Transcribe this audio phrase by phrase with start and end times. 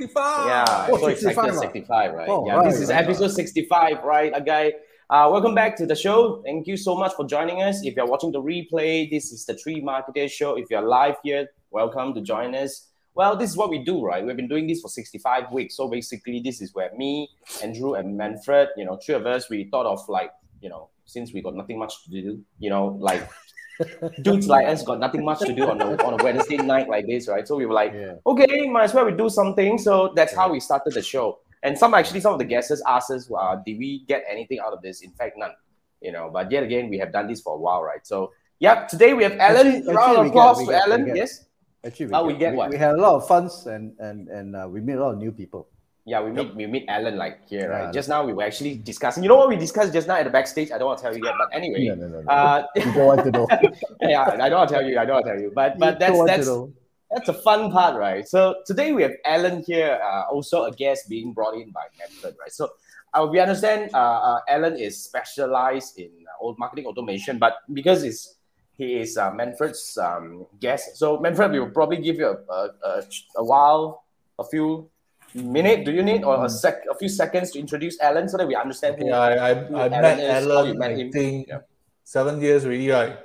[0.00, 0.46] Yo, 65, 65.
[0.46, 2.28] Yeah, Oh, so excited, 65, 65, right?
[2.28, 3.04] Oh, yeah, right, this is right.
[3.04, 4.32] episode 65, right?
[4.34, 4.72] A guy.
[5.10, 6.40] Uh, welcome back to the show.
[6.44, 7.84] Thank you so much for joining us.
[7.84, 10.56] If you're watching the replay, this is the Tree Marketer Show.
[10.56, 12.86] If you're live here, welcome to join us.
[13.14, 14.24] Well, this is what we do, right?
[14.24, 15.76] We've been doing this for 65 weeks.
[15.76, 17.28] So basically, this is where me,
[17.62, 20.30] Andrew, and Manfred, you know, three of us, we thought of like,
[20.62, 23.28] you know, since we got nothing much to do, you know, like
[24.22, 27.06] dudes like us got nothing much to do on a, on a Wednesday night like
[27.06, 27.46] this, right?
[27.46, 28.14] So we were like, Yeah.
[28.26, 29.78] okay, might as well we do something.
[29.78, 31.38] So that's how we started the show.
[31.62, 34.72] And some actually, some of the guests asked us, uh, did we get anything out
[34.72, 35.02] of this?
[35.02, 35.52] In fact, none.
[36.00, 38.06] You know, but yet again, we have done this for a while, right?
[38.06, 39.66] So yeah, today we have Alan.
[39.76, 41.16] Actually- Round of applause get- to get- Alan.
[41.16, 41.44] Yes.
[41.84, 44.28] Actually, we, Oh, we get, get we, we had a lot of funs and and
[44.28, 45.68] and uh, we meet a lot of new people.
[46.06, 47.84] Yeah, we meet we meet Alan like here, right?
[47.84, 47.92] Yeah.
[47.92, 49.22] Just now we were actually discussing.
[49.22, 50.72] You know what we discussed just now at the backstage?
[50.72, 51.86] I don't want to tell you yet, but anyway.
[51.86, 52.30] No, no, no, no.
[52.30, 53.46] Uh, you don't want to know.
[54.02, 54.98] yeah, I don't want to tell you.
[54.98, 55.52] I don't want to tell you.
[55.54, 58.26] But but You that's don't want to that's that's a fun part, right?
[58.26, 62.36] So today we have Alan here, uh, also a guest being brought in by Manfred,
[62.40, 62.52] right?
[62.52, 62.70] So
[63.12, 68.04] uh, we understand uh, uh, Alan is specialized in uh, old marketing automation, but because
[68.04, 68.36] it's
[68.78, 73.02] he is uh, Manfred's um, guest, so Manfred will probably give you a, a, a,
[73.36, 74.04] a while,
[74.38, 74.88] a few
[75.34, 75.84] minute.
[75.84, 78.54] Do you need or a sec, a few seconds to introduce Alan so that we
[78.54, 79.06] understand who?
[79.06, 81.58] Yeah, I, I, who I Alan met is, Alan, met I think, Yeah.
[82.04, 83.18] seven years already, right?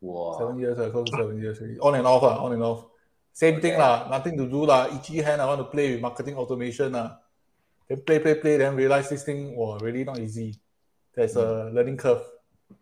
[0.00, 0.36] Wow.
[0.38, 1.78] Seven years, uh, close to seven years already.
[1.80, 2.86] On and off, uh, on and off.
[3.32, 3.80] Same thing, Okay.
[3.80, 4.08] lah.
[4.10, 4.64] nothing to do.
[4.66, 4.88] lah.
[4.90, 6.92] Itchy hand, I want to play with marketing automation.
[6.92, 7.18] lah.
[7.88, 10.54] Then play, play, play, then realize this thing, was really not easy.
[11.14, 12.22] There's a learning curve.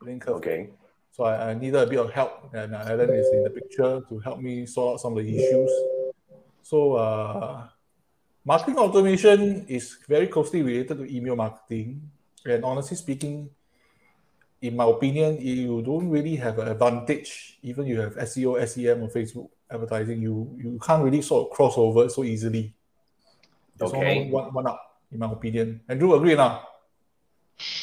[0.01, 0.37] Learning curve.
[0.37, 0.71] Okay.
[1.13, 4.19] So I, I needed a bit of help, and Alan is in the picture to
[4.21, 5.73] help me sort out some of the issues.
[6.63, 7.67] So, uh,
[8.49, 12.01] marketing automation is very closely related to email marketing.
[12.49, 13.53] And honestly speaking,
[14.65, 19.09] in my opinion, you don't really have an advantage, even you have SEO, SEM, or
[19.13, 20.25] Facebook advertising.
[20.25, 22.73] You you can't really sort of cross over so easily.
[23.77, 24.27] There's Okay.
[24.33, 24.81] one, one, one up,
[25.13, 25.85] in my opinion.
[25.87, 26.65] Andrew, agree now?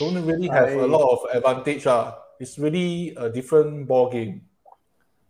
[0.01, 1.85] Don't really have I- a lot of advantage.
[1.85, 2.15] Uh.
[2.35, 4.43] It's really a different ball game.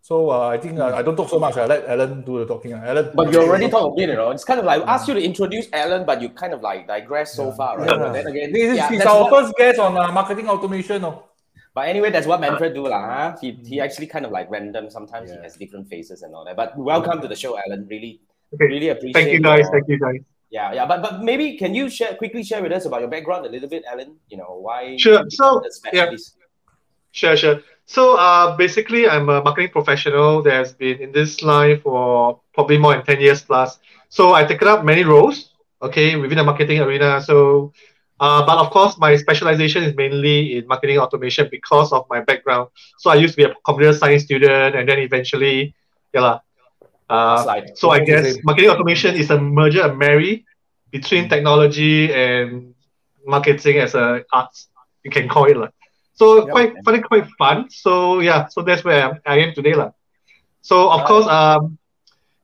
[0.05, 1.57] So uh, I think uh, I don't talk so much.
[1.57, 2.73] I let Alan do the talking.
[2.73, 2.89] uh.
[2.89, 4.29] Alan, But you already talked a bit, you know.
[4.29, 6.85] It's kind of like I asked you to introduce Alan, but you kind of like
[6.85, 7.55] digress so Yeah.
[7.59, 7.89] far, right?
[7.89, 7.97] Yeah.
[7.97, 11.03] But then again, This is yeah, he's our what- first guest on uh, marketing automation.
[11.09, 11.23] Oh.
[11.73, 13.01] But anyway, that's what Manfred do, lah.
[13.01, 13.29] Huh?
[13.41, 14.91] He he actually kind of like random.
[14.97, 16.55] Sometimes he has different faces and all that.
[16.61, 17.89] But welcome to the show, Alan.
[17.89, 18.13] Really,
[18.53, 18.69] Okay.
[18.75, 19.17] really appreciate.
[19.17, 19.65] Thank you guys.
[19.65, 20.21] your- Thank you guys.
[20.53, 20.85] Yeah, yeah.
[20.85, 23.67] But but maybe can you share quickly share with us about your background a little
[23.75, 24.21] bit, Alan?
[24.29, 24.81] You know why?
[25.01, 25.25] Sure.
[25.33, 26.37] So, become the specialist?
[27.15, 27.61] Sure, sure.
[27.85, 32.77] So, uh, basically, I'm a marketing professional that has been in this line for probably
[32.77, 33.79] more than 10 years plus.
[34.09, 37.21] So, I've taken up many roles, okay, within the marketing arena.
[37.21, 37.71] So,
[38.19, 42.67] uh, but of course, my specialization is mainly in marketing automation because of my background.
[42.97, 45.73] So, I used to be a computer science student and then eventually,
[46.13, 46.39] yeah,
[47.09, 50.45] uh, so I guess marketing automation is a merger, a marry
[50.91, 52.73] between technology and
[53.25, 54.67] marketing as a arts,
[55.03, 55.55] you can call it.
[55.55, 55.69] lah.
[56.15, 56.51] So Yeah.
[56.51, 57.69] quite it quite fun.
[57.69, 59.75] So yeah, so that's where I'm, today.
[59.75, 59.91] lah.
[60.61, 61.77] So of course, um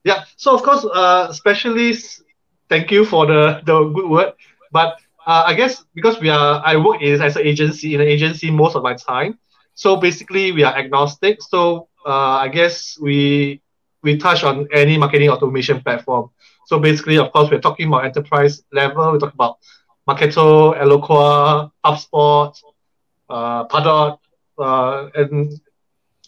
[0.04, 2.22] yeah, so of course, uh specialists,
[2.70, 4.34] thank you for the, the good word.
[4.72, 8.08] But uh, I guess because we are I work is as an agency in an
[8.08, 9.40] agency most of my time.
[9.76, 11.42] So basically we are agnostic.
[11.42, 13.62] So uh, I guess we
[14.04, 16.30] we touch on any marketing automation platform.
[16.66, 19.12] So basically, of course, we're talking about enterprise level.
[19.12, 19.58] We talk about
[20.08, 22.54] Marketo, Eloqua, HubSpot,
[23.32, 24.20] uh, Pardot,
[24.60, 25.60] uh, and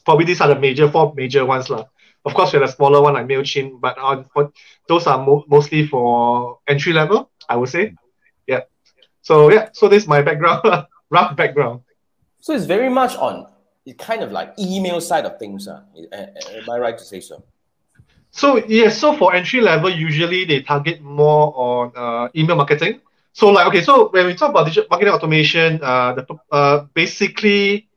[0.06, 1.86] probably these are the major four major ones lah.
[2.26, 4.52] Of course, we have a smaller one like Mailchimp, but on but
[4.88, 7.96] those are mo- mostly for entry level, I would say.
[8.48, 8.62] Yeah.
[9.22, 10.64] So yeah, so this is my background,
[11.10, 11.82] rough background.
[12.40, 13.48] So it's very much on
[13.86, 15.68] it kind of like email side of things.
[15.68, 15.82] Uh.
[16.14, 17.44] Am I right to say so?
[18.32, 23.02] So yes, so for entry level, usually they target more on uh, email marketing.
[23.34, 27.90] So like okay, so when we talk about digital marketing automation, uh, the uh, basically,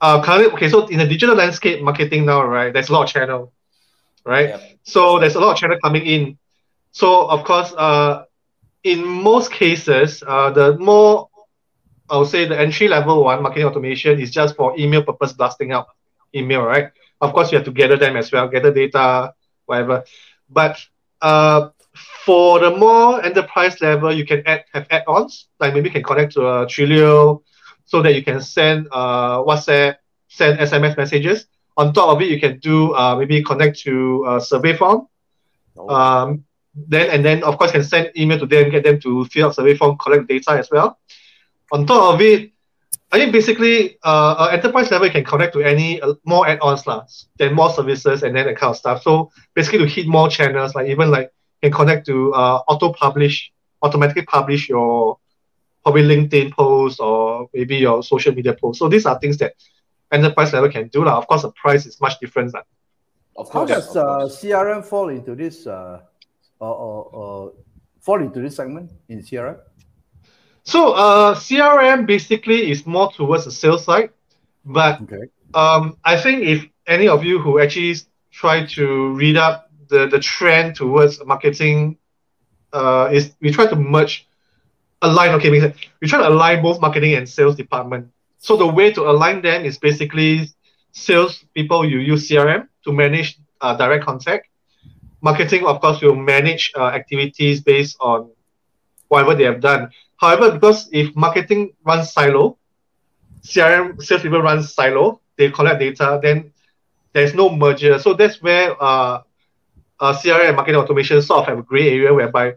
[0.00, 3.08] uh, currently, okay, so in the digital landscape marketing now, right, there's a lot of
[3.10, 3.52] channel,
[4.24, 4.48] right?
[4.48, 4.62] Yep.
[4.82, 6.38] So there's a lot of channel coming in.
[6.92, 8.24] So of course, uh,
[8.82, 11.28] in most cases, uh, the more
[12.08, 15.72] I would say the entry level one, marketing automation, is just for email purpose blasting
[15.72, 15.88] out
[16.34, 16.90] email, right?
[17.20, 19.34] Of course, you have to gather them as well, gather data,
[19.66, 20.04] whatever.
[20.48, 20.80] But
[21.20, 21.70] uh,
[22.24, 26.32] for the more enterprise level, you can add have add-ons, like maybe you can connect
[26.34, 27.42] to a Twilio,
[27.84, 29.96] so that you can send uh, WhatsApp,
[30.28, 31.46] send SMS messages.
[31.76, 35.06] On top of it, you can do uh, maybe connect to a survey form.
[35.76, 36.44] Oh, Um,
[36.74, 39.54] then and then of course can send email to them, get them to fill out
[39.54, 40.98] survey form, collect data as well.
[41.72, 42.52] On top of it,
[43.12, 46.86] I think basically, uh, uh, enterprise level you can connect to any uh, more add-ons
[46.86, 47.06] lah,
[47.38, 49.02] then more services and then that kind of stuff.
[49.02, 51.32] So basically, to hit more channels, like even like
[51.62, 53.52] can connect to uh, auto publish,
[53.82, 55.18] automatically publish your
[55.82, 58.78] probably LinkedIn posts or maybe your social media posts.
[58.78, 59.54] So these are things that
[60.12, 61.16] enterprise level can do lah.
[61.18, 62.52] Of course, the price is much different.
[62.54, 62.62] lah.
[63.36, 63.70] Of How course.
[63.70, 64.26] does of uh.
[64.28, 66.00] CRM fall into this uh,
[66.58, 67.52] or, or, or
[68.00, 69.56] fall into this segment in CRM?
[70.64, 74.10] So uh, CRM basically is more towards the sales side,
[74.64, 75.24] but Okay.
[75.54, 77.96] um, I think if any of you who actually
[78.30, 81.98] try to read up the, the trend towards marketing,
[82.72, 84.26] uh, is we try to merge,
[85.02, 85.34] align.
[85.34, 88.08] Okay, we try to align both marketing and sales department.
[88.38, 90.48] So the way to align them is basically
[90.92, 94.48] sales people you use CRM to manage uh, direct contact.
[95.20, 98.30] Marketing, of course, will manage uh, activities based on
[99.08, 99.90] whatever they have done.
[100.16, 102.56] However, because if marketing runs silo,
[103.42, 106.52] CRM sales people run silo, they collect data, then
[107.12, 107.98] there's no merger.
[107.98, 109.22] So that's where uh,
[110.00, 112.54] uh, CRM and marketing automation sort of have a gray area whereby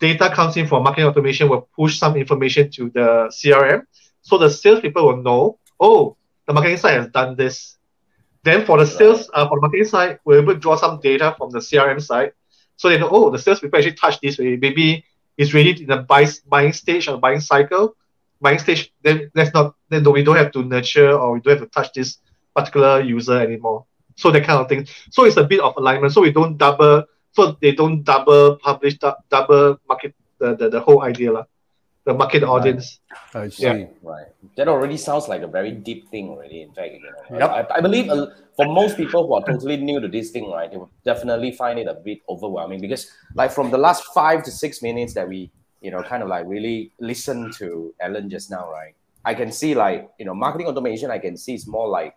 [0.00, 3.82] data comes in from marketing automation will push some information to the CRM.
[4.22, 6.16] So the salespeople will know, oh,
[6.46, 7.76] the marketing side has done this.
[8.42, 11.34] Then for the sales, uh, for the marketing side, we're able to draw some data
[11.36, 12.32] from the CRM side.
[12.76, 14.56] So they know, oh, the salespeople actually touched this way.
[14.56, 15.04] Maybe
[15.36, 17.96] it's ready in the buy, buying stage or buying cycle.
[18.40, 21.68] Buying stage, then that's not then we don't have to nurture or we don't have
[21.68, 22.18] to touch this
[22.54, 23.86] particular user anymore.
[24.16, 24.86] So that kind of thing.
[25.10, 26.12] So it's a bit of alignment.
[26.12, 31.02] So we don't double so they don't double publish double market the, the, the whole
[31.02, 31.44] idea lah.
[32.04, 33.00] The market audience.
[33.34, 33.64] I see.
[33.64, 33.86] Yeah.
[34.00, 34.26] Right.
[34.56, 36.62] That already sounds like a very deep thing already.
[36.62, 37.50] In fact, you know, Yep.
[37.50, 40.70] I, I believe uh, for most people who are totally new to this thing, right,
[40.70, 44.52] they will definitely find it a bit overwhelming because, like, from the last five to
[44.52, 48.70] six minutes that we, you know, kind of like really listen to Ellen just now,
[48.70, 51.10] right, I can see like, you know, marketing automation.
[51.10, 52.14] I can see it's more like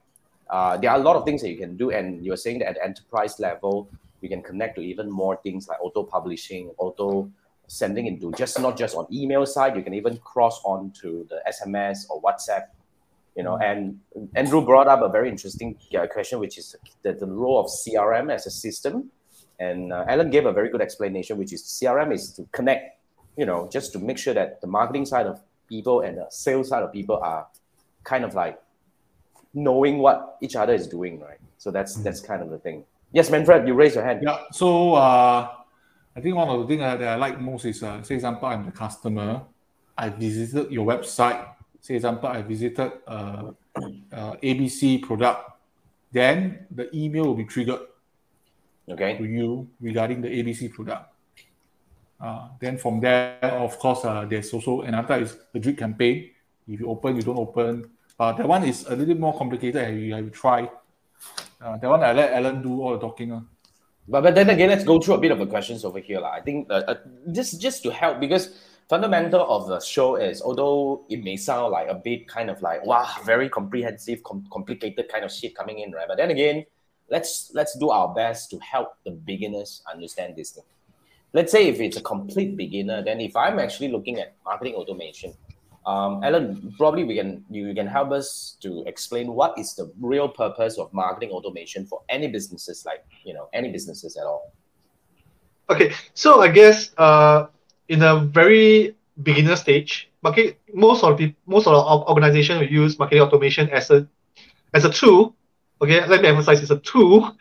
[0.50, 2.70] uh, there are a lot of things that you can do, and you're saying that
[2.70, 3.90] at the enterprise level,
[4.22, 7.30] you can connect to even more things like auto publishing, auto
[7.70, 11.40] sending into just not just on email side you can even cross on to the
[11.54, 12.64] sms or whatsapp
[13.38, 13.58] you know.
[13.58, 14.00] And
[14.36, 18.34] andrew brought up a very interesting uh, question which is the, the role of crm
[18.34, 19.12] as a system.
[19.60, 22.98] And uh, alan gave a very good explanation which is crm is to connect
[23.38, 26.70] you know just to make sure that the marketing side of people and the sales
[26.70, 27.48] side of people are
[28.04, 28.60] kind of like
[29.54, 33.30] knowing what each other is doing right so that's that's kind of the thing yes
[33.30, 34.38] manfred you raise your hand Yeah.
[34.52, 35.50] So uh,
[36.16, 38.66] I think one of the things that I like most is, uh, say, example, I'm
[38.66, 39.44] the customer.
[39.98, 41.48] I visited your website.
[41.80, 43.52] Say, example, I visited uh,
[44.12, 45.50] uh, ABC product.
[46.12, 47.82] Then the email will be triggered
[48.90, 51.14] okay to you regarding the ABC product.
[52.20, 56.32] Uh, then from there, of course, uh, there's also another is the drip campaign.
[56.68, 57.90] If you open, you don't open.
[58.20, 60.70] But that one is a little bit more complicated and you have to try.
[61.62, 63.32] Uh, that one I let Alan do all the talking.
[63.32, 63.42] Uh.
[64.10, 66.20] But, but then again, let's go through a bit of the questions over here.
[66.20, 66.32] lah.
[66.32, 66.96] I think uh, uh,
[67.32, 71.88] just just to help because fundamental of the show is although it may sound like
[71.88, 75.92] a bit kind of like wow very comprehensive com- complicated kind of shit coming in
[75.92, 76.66] right but then again
[77.12, 80.64] let's let's do our best to help the beginners understand this thing
[81.34, 85.32] let's say if it's a complete beginner then if i'm actually looking at marketing automation
[85.90, 90.30] um, Alan, probably we can you can help us to explain what is the real
[90.30, 94.54] purpose of marketing automation for any businesses, like you know any businesses at all.
[95.70, 97.48] Okay, so I guess uh,
[97.88, 101.82] in a very beginner stage, market most of the most of the
[102.12, 104.08] organization will use marketing automation as a
[104.76, 105.36] as a tool.
[105.82, 107.36] Okay, let me emphasize it's a tool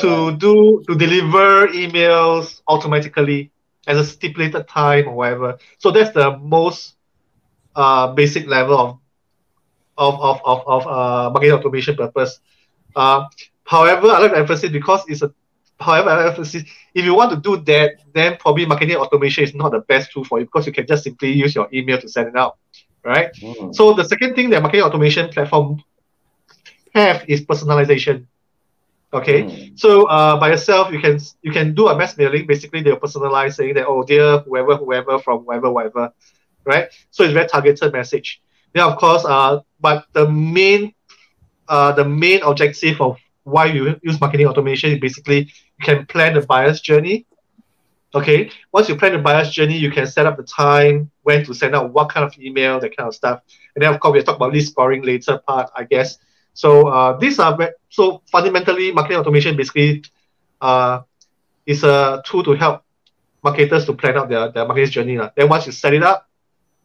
[0.00, 0.38] to Alright.
[0.40, 3.52] do to deliver emails automatically
[3.86, 5.58] at a stipulated time or whatever.
[5.78, 6.95] So that's the most
[7.76, 8.98] uh, basic level of
[9.98, 12.40] of of of, of uh, marketing automation purpose.
[12.96, 13.24] Uh,
[13.64, 15.32] however, I like to emphasize because it's a
[15.80, 16.64] however I emphasize
[16.94, 20.24] if you want to do that, then probably marketing automation is not the best tool
[20.24, 22.56] for you because you can just simply use your email to send it out,
[23.04, 23.30] right?
[23.42, 23.74] Mm.
[23.74, 25.82] So the second thing that marketing automation platform
[26.94, 28.26] have is personalization.
[29.12, 29.78] Okay, Mm.
[29.78, 32.46] so uh, by yourself you can you can do a mass mailing.
[32.46, 36.10] Basically, they'll personalize saying that oh dear whoever whoever from whoever whatever,
[36.66, 36.88] right?
[37.10, 38.42] So it's a very targeted message.
[38.74, 40.92] Then of course, uh, but the main
[41.68, 45.38] uh, the main objective of why you use marketing automation is basically
[45.78, 47.26] you can plan the buyer's journey.
[48.14, 51.54] Okay, once you plan the buyer's journey, you can set up the time when to
[51.54, 53.40] send out what kind of email, that kind of stuff.
[53.74, 56.18] And then of course we'll talk about lead scoring later part, I guess.
[56.54, 57.56] So uh, these are
[57.90, 60.04] so fundamentally marketing automation basically
[60.60, 61.02] uh,
[61.66, 62.82] is a tool to help
[63.42, 65.18] marketers to plan out their, their marketing journey.
[65.18, 65.30] lah.
[65.36, 66.25] Then once you set it up,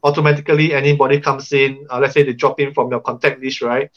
[0.03, 3.91] automatically anybody comes in, uh, let's say they drop in from your contact list, right?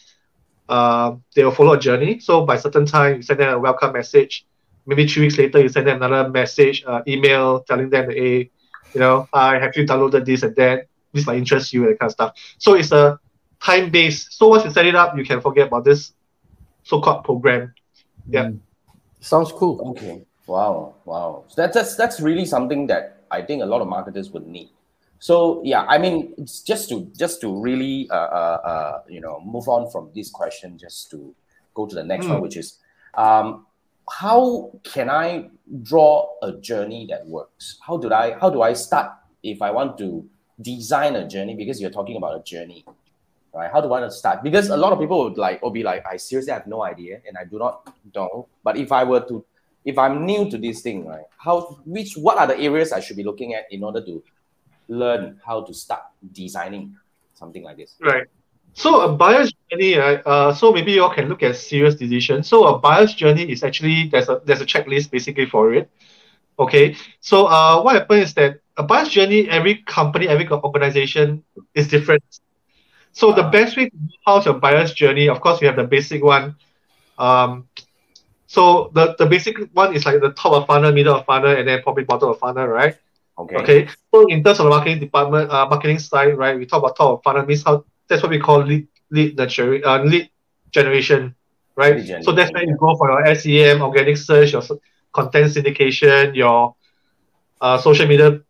[0.68, 2.18] Uh, they will follow a journey.
[2.20, 4.46] So by certain time, you send them a welcome message.
[4.87, 8.50] Maybe three weeks later, you send them another message, uh, email telling them, hey,
[8.92, 10.87] you know, I have you downloaded this and that.
[11.12, 12.34] This might interest you, that kind of stuff.
[12.58, 13.18] So it's a
[13.62, 14.32] time based.
[14.37, 16.12] So once you set it up, you can forget about this
[16.82, 17.73] so-called program.
[18.28, 18.44] Yeah.
[18.44, 18.61] Mm.
[19.20, 19.80] Sounds cool.
[19.90, 20.26] Okay.
[20.46, 20.96] Wow.
[21.06, 21.44] Wow.
[21.49, 24.68] So that's, that's that's really something that I think a lot of marketers would need.
[25.24, 29.40] So yeah, I mean, it's just to just to really uh, uh, uh, you know
[29.40, 31.34] move on from this question, just to
[31.72, 32.32] go to the next mm.
[32.32, 32.76] one, which is
[33.14, 33.64] um,
[34.20, 35.48] how can I
[35.82, 37.78] draw a journey that works?
[37.80, 39.12] How do I how do I start
[39.42, 40.28] if I want to
[40.60, 41.54] design a journey?
[41.54, 42.84] Because you're talking about a journey,
[43.54, 43.72] right?
[43.72, 44.42] How do I start?
[44.42, 47.22] Because a lot of people would like or be like, I seriously have no idea
[47.26, 48.46] and I do not know.
[48.62, 49.42] But if I were to
[49.86, 51.24] if I'm new to this thing, right?
[51.38, 54.22] How which what are the areas I should be looking at in order to
[54.88, 56.96] learn how to start designing
[57.34, 57.96] something like this?
[58.00, 58.26] Right.
[58.74, 60.20] So a buyer's journey, right?
[60.26, 62.44] Uh, so maybe you all can look at SiriusDecision.
[62.44, 65.88] So a buyer's journey is actually there's a there's a checklist basically for it.
[66.58, 66.96] Okay.
[67.20, 72.24] So uh, what happens is that a buyer's journey, every company, every organization is different.
[73.12, 76.22] So the best way to how's your buyer's journey, of course, we have the basic
[76.22, 76.56] one.
[77.16, 77.68] Um,
[78.48, 81.66] so the, the basic one is like the top of funnel, middle of funnel, and
[81.66, 82.96] then probably bottom of funnel, right?
[83.38, 83.56] Okay.
[83.56, 83.88] Okay.
[84.12, 87.18] So in terms of the marketing department, uh, marketing side, right, we talk about top
[87.18, 90.30] of funnel means how that's what we call lead lead nurturing, uh, lead
[90.70, 91.34] generation,
[91.76, 91.96] right?
[91.96, 92.24] Lead generation.
[92.24, 94.62] So that's where you go for your SEM, organic search, your
[95.12, 96.74] content syndication, your
[97.60, 98.40] uh, social media,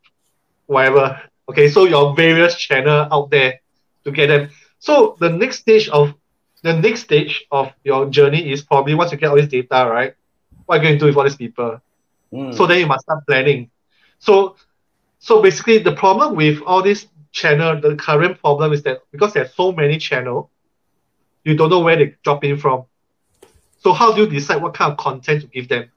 [0.67, 1.21] whatever.
[1.49, 3.61] Okay, so your various channel out there
[4.05, 4.51] to get them.
[4.79, 6.15] So the next stage of
[6.63, 10.15] the next stage of your journey is probably once you get all this data, right?
[10.65, 11.81] What are you going to do with all these people?
[12.33, 12.55] Mm.
[12.55, 13.71] So then you must start planning.
[14.19, 14.57] So
[15.25, 19.55] so basically the problem with all this channel, the current problem is that because there's
[19.55, 20.51] so many channel,
[21.45, 22.85] you don't know where they drop in from.
[23.79, 25.91] So how do you decide what kind of content to give them?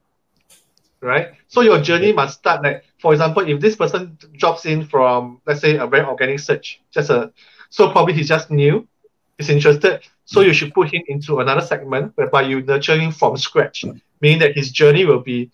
[1.02, 1.32] Right?
[1.46, 5.60] So your journey must start like, for example, if this person drops in from, let's
[5.60, 7.30] say, a very organic search, just a,
[7.68, 8.88] so probably he's just new,
[9.36, 10.00] he's interested.
[10.24, 13.84] So you should put him into another segment whereby you nurture him from scratch,
[14.22, 15.50] meaning that his journey will be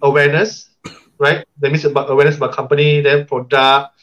[0.00, 0.69] awareness,
[1.20, 1.44] right?
[1.60, 3.94] That means about awareness about company, then product,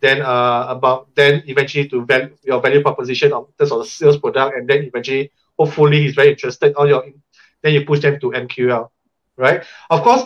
[0.00, 4.18] then uh, about then eventually to value your value proposition of terms of the sales
[4.18, 7.04] product, and then eventually hopefully he's very interested on your
[7.62, 8.90] then you push them to MQL,
[9.38, 9.64] right?
[9.88, 10.24] Of course,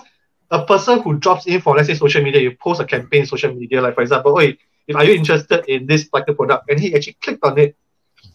[0.51, 3.55] a person who drops in for let's say social media, you post a campaign social
[3.55, 6.95] media, like for example, oh, if are you interested in this particular product, and he
[6.95, 7.77] actually clicked on it.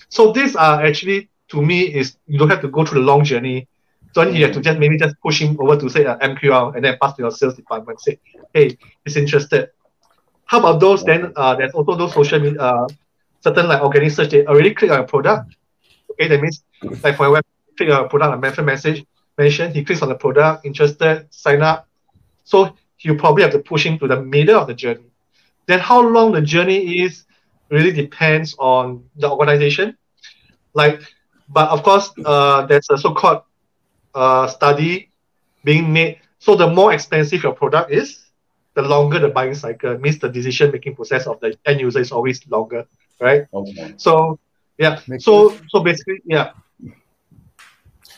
[0.07, 3.23] So these are actually to me is you don't have to go through the long
[3.23, 3.67] journey.
[4.13, 6.85] So you have to just maybe just push him over to say an MQL and
[6.85, 7.99] then pass to your sales department.
[7.99, 8.19] Say,
[8.53, 9.71] hey, he's interested.
[10.45, 11.33] How about those then?
[11.35, 12.87] Uh, there's also those social media, uh,
[13.41, 14.29] certain like organic search.
[14.29, 15.55] They already click on a product.
[16.11, 16.63] Okay, that means
[17.01, 17.43] like for a web,
[17.75, 19.03] click on a product, a method message
[19.37, 19.73] mention.
[19.73, 21.87] He clicks on the product, interested, sign up.
[22.43, 25.05] So you probably have to push him to the middle of the journey.
[25.65, 27.25] Then how long the journey is
[27.69, 29.97] really depends on the organization.
[30.73, 31.01] Like,
[31.49, 33.43] but of course, uh, there's a so-called
[34.15, 35.09] uh, study
[35.63, 36.19] being made.
[36.39, 38.23] So the more expensive your product is,
[38.73, 42.11] the longer the buying cycle means the decision making process of the end user is
[42.11, 42.85] always longer,
[43.19, 43.45] right?
[43.53, 43.93] Okay.
[43.97, 44.39] So
[44.77, 45.61] yeah, Makes so sense.
[45.69, 46.51] so basically yeah.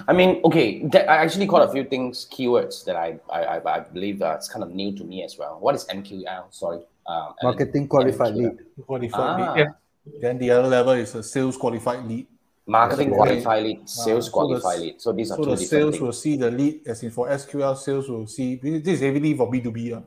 [0.07, 3.79] I mean, okay, that, I actually caught a few things, keywords that I I, I
[3.79, 5.57] believe that's kind of new to me as well.
[5.59, 6.53] What is MQL?
[6.53, 6.81] Sorry.
[7.07, 8.37] Um, Marketing qualified MQL.
[8.37, 8.85] lead.
[8.85, 9.53] Qualified ah.
[9.53, 9.59] lead.
[9.59, 10.19] Yeah.
[10.21, 12.27] Then the other level is a sales qualified lead.
[12.67, 14.99] Marketing qualified lead, ah, sales uh, qualified lead.
[14.99, 16.01] So these are so two the different sales things.
[16.01, 19.51] will see the lead, as in for SQL, sales will see this is heavily for
[19.51, 19.93] B2B.
[19.93, 20.01] Uh.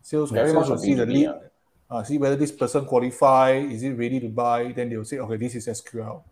[0.00, 1.28] Sales, Very sales will see the lead,
[1.90, 5.36] uh, see whether this person qualify, is it ready to buy, then they'll say, okay,
[5.36, 6.22] this is SQL.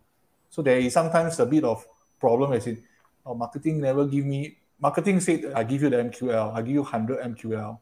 [0.49, 1.85] So there is sometimes a bit of
[2.19, 2.81] problem as in
[3.23, 6.81] oh, marketing never give me marketing said I give you the MQL, I give you
[6.81, 7.77] 100 MQL.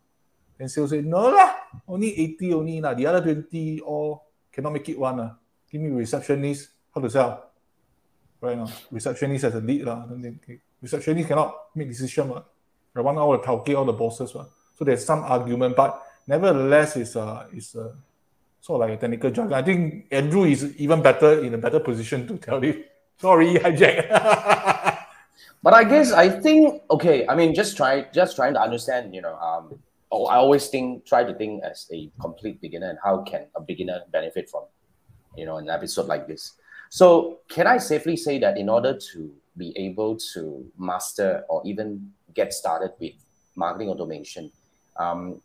[0.58, 1.56] Then sales say, no lah,
[1.88, 2.94] only 80 only lah.
[2.94, 5.20] The other 20 all cannot make it one.
[5.20, 5.32] Uh.
[5.72, 7.45] Give me receptionist, how to sell?
[8.46, 9.88] Right now, receptionist as a lead.
[9.88, 10.06] Uh.
[10.82, 12.32] Receptionist cannot make decision.
[12.32, 12.42] Uh.
[12.94, 14.32] The one hour calculate all the bosses.
[14.32, 17.94] So there's some argument, but nevertheless, it's a, it's a
[18.62, 19.54] sort of like a technical jargon.
[19.54, 22.84] I think Andrew is even better in a better position to tell you.
[23.18, 24.10] Sorry, hijack.
[25.64, 27.28] but I guess I think okay.
[27.28, 29.16] I mean, just try, just trying to understand.
[29.16, 29.80] You know, um,
[30.12, 33.62] oh, I always think, try to think as a complete beginner, and how can a
[33.62, 34.64] beginner benefit from,
[35.36, 36.54] you know, an episode like this.
[36.96, 42.14] So, can I safely say that in order to be able to master or even
[42.34, 43.16] get started with
[43.58, 44.50] marketing automation,
[44.96, 45.42] um,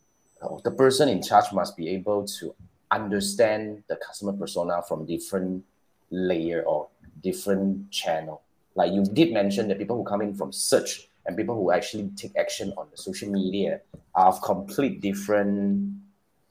[0.62, 2.54] the person in charge must be able to
[2.92, 5.64] understand the customer persona from different
[6.12, 6.86] layer or
[7.20, 8.42] different channel?
[8.76, 12.12] Like you did mention that people who come in from search and people who actually
[12.14, 13.80] take action on the social media
[14.14, 15.98] are of complete different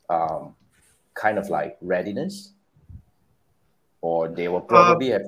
[0.10, 0.56] um,
[1.14, 2.52] kind of like readiness,
[4.02, 5.24] or they will probably have.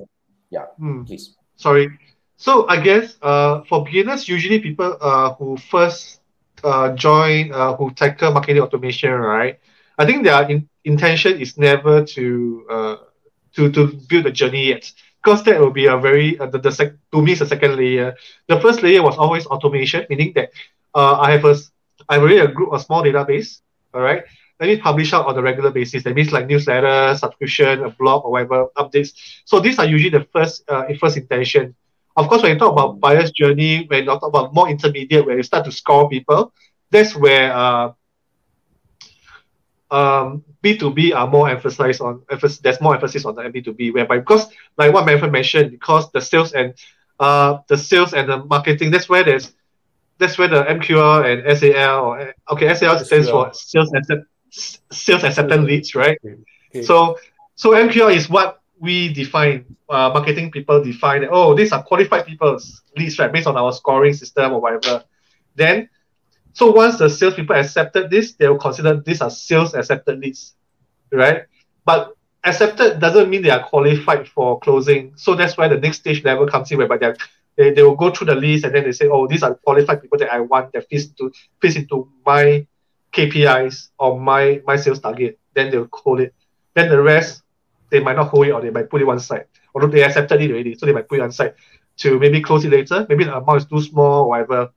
[0.50, 1.02] Yeah, Hmm.
[1.06, 1.34] please.
[1.56, 1.88] sorry.
[2.36, 6.20] So I guess uh, for beginners, usually people uh, who first
[6.64, 9.58] uh, join, uh, who tackle marketing automation, right?
[9.98, 12.96] I think their in- intention is never to uh,
[13.56, 14.90] to to build a journey yet,
[15.22, 17.76] because that will be a very uh, the, the sec- to me it's the second
[17.76, 18.14] layer.
[18.48, 20.50] The first layer was always automation, meaning that
[20.94, 21.54] uh, I have a
[22.08, 23.60] I have already a group, a small database,
[23.94, 24.22] all right.
[24.62, 26.04] Let me publish out on a regular basis.
[26.04, 29.12] That means like newsletter, subscription, a blog, or whatever updates.
[29.44, 31.74] So these are usually the first uh, first intention.
[32.16, 35.36] Of course, when you talk about buyer's journey, when you talk about more intermediate, when
[35.36, 36.52] you start to score people,
[36.92, 37.92] that's where uh,
[39.90, 44.46] um, B2B are more emphasized on, emphasis, there's more emphasis on the B2B, whereby because
[44.78, 46.74] like what Manfred mentioned, because the sales and
[47.18, 49.54] uh, the sales and the marketing, that's where there's
[50.18, 55.66] that's where the MQL and SAL or okay, SAL stands for sales accept, sales acceptance
[55.66, 56.18] leads, right?
[56.24, 56.82] Okay.
[56.82, 57.18] So,
[57.54, 61.26] so MQL is what we define, uh, marketing people define.
[61.30, 63.32] Oh, these are qualified people's leads, right?
[63.32, 65.04] Based on our scoring system or whatever.
[65.54, 65.88] Then,
[66.52, 70.54] so once the sales people accepted this, they will consider these are sales accepted leads,
[71.10, 71.44] right?
[71.84, 75.14] But accepted doesn't mean they are qualified for closing.
[75.16, 77.16] So that's why the next stage level comes in, whereby they're
[77.56, 80.00] they, they will go through the list and then they say, oh, these are qualified
[80.00, 81.30] people that I want that fits to
[81.60, 82.66] fits into my
[83.12, 85.38] KPIs or my my sales target.
[85.54, 86.34] Then they'll hold it.
[86.74, 87.42] Then the rest,
[87.90, 89.46] they might not hold it or they might put it one side.
[89.74, 91.54] Although they accepted it already, so they might put it on side
[91.98, 93.06] to maybe close it later.
[93.08, 94.70] Maybe the amount is too small or whatever.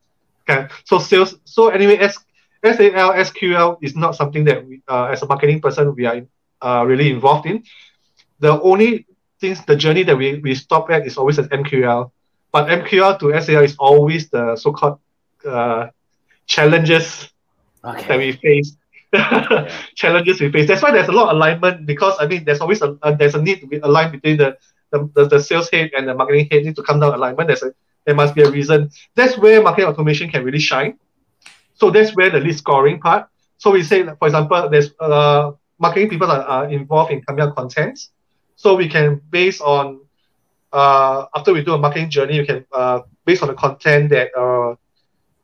[0.47, 0.67] Okay.
[0.83, 1.35] So sales.
[1.45, 2.19] So anyway, S,
[2.63, 6.21] SAL, SQL is not something that we, uh, as a marketing person, we are
[6.61, 7.63] uh, really involved in.
[8.39, 9.07] The only
[9.39, 12.11] things, the journey that we, we stop at is always at MQL.
[12.51, 14.99] But MQL to SAL is always the so-called
[15.45, 15.87] uh,
[16.47, 17.29] challenges
[18.07, 18.75] that we face.
[19.95, 20.67] challenges we face.
[20.67, 23.35] That's why there's a lot of alignment because I mean there's always a uh, there's
[23.35, 24.57] a need to be aligned between the,
[24.91, 27.47] the, the, the sales head and the marketing head need to come down alignment.
[27.47, 27.71] There's a
[28.05, 28.89] there must be a reason.
[29.15, 30.97] That's where marketing automation can really shine.
[31.73, 33.27] So that's where the lead scoring part.
[33.57, 37.55] So we say, for example, there's uh marketing people are, are involved in coming out
[37.55, 38.11] contents.
[38.55, 40.01] So we can base on
[40.73, 44.29] uh after we do a marketing journey, we can uh based on the content that
[44.37, 44.75] uh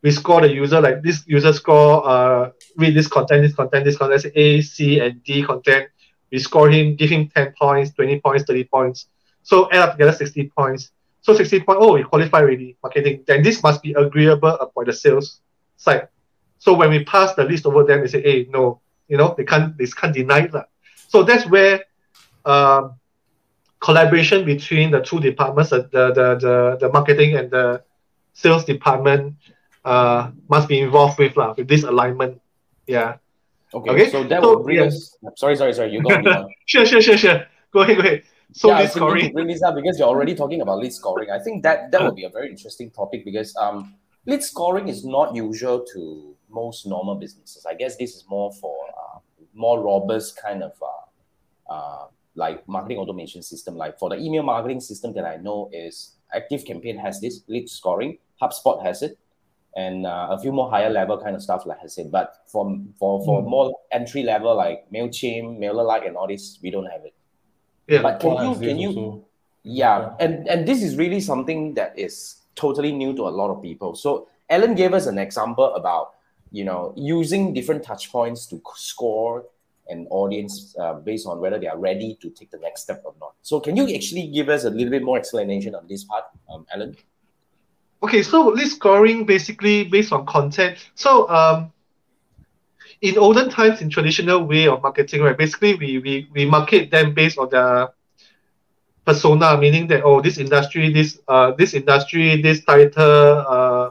[0.01, 3.97] we score the user like this user score uh read this content, this content, this
[3.97, 5.89] content, A, C, and D content.
[6.31, 9.07] We score him, give him 10 points, 20 points, 30 points.
[9.43, 10.91] So add up together 60 points.
[11.21, 13.25] So 60 points, oh, we qualify already, marketing.
[13.27, 15.41] Then this must be agreeable upon the sales
[15.75, 16.07] side.
[16.57, 19.43] So when we pass the list over them, they say, hey, no, you know, they
[19.43, 20.63] can't they can't deny lah.
[21.09, 21.83] So that's where
[22.45, 22.95] um,
[23.79, 27.83] collaboration between the two departments, the, the, the, the marketing and the
[28.33, 29.35] sales department
[29.85, 32.41] uh, must be involved with, lah, with this alignment.
[32.87, 33.17] Yeah.
[33.73, 33.89] Okay.
[33.91, 34.91] Okay, So that so, will bring yeah.
[34.91, 35.17] us.
[35.37, 35.91] Sorry, sorry, sorry.
[35.93, 36.23] You go on.
[36.23, 36.49] you go on.
[36.65, 37.45] Sure, sure, sure, sure.
[37.71, 38.23] Go ahead, go ahead.
[38.53, 39.31] So yeah, was scoring.
[39.31, 41.29] bring this up because you're already talking about lead scoring.
[41.31, 45.05] I think that that would be a very interesting topic because um, lead scoring is
[45.05, 47.65] not usual to most normal businesses.
[47.65, 49.19] I guess this is more for uh,
[49.53, 53.75] more robust kind of uh, uh, like marketing automation system.
[53.77, 57.69] Like for the email marketing system that I know is Active Campaign has this lead
[57.69, 58.17] scoring.
[58.41, 59.17] HubSpot has it,
[59.75, 62.11] and uh, a few more higher level kind of stuff like I said.
[62.11, 63.49] But for for for Mm.
[63.49, 67.13] more entry level like Mailchimp, MailerLite, and all this, we don't have it.
[67.87, 68.01] Yeah.
[68.01, 69.25] But can you can you also.
[69.63, 73.61] yeah, and and this is really something that is totally new to a lot of
[73.61, 73.95] people.
[73.95, 76.15] So Ellen gave us an example about
[76.51, 79.45] you know using different touch points to score
[79.89, 83.13] an audience uh, based on whether they are ready to take the next step or
[83.19, 83.33] not.
[83.41, 86.65] So can you actually give us a little bit more explanation on this part, um,
[86.73, 86.95] Ellen?
[88.03, 90.77] Okay, so list scoring basically based on content.
[90.95, 91.71] So um,
[93.01, 95.37] in olden times, in traditional way of marketing, right?
[95.37, 97.91] Basically, we we, we market them based on the
[99.05, 103.89] persona, meaning that oh, this industry, this uh, this industry, this title, uh,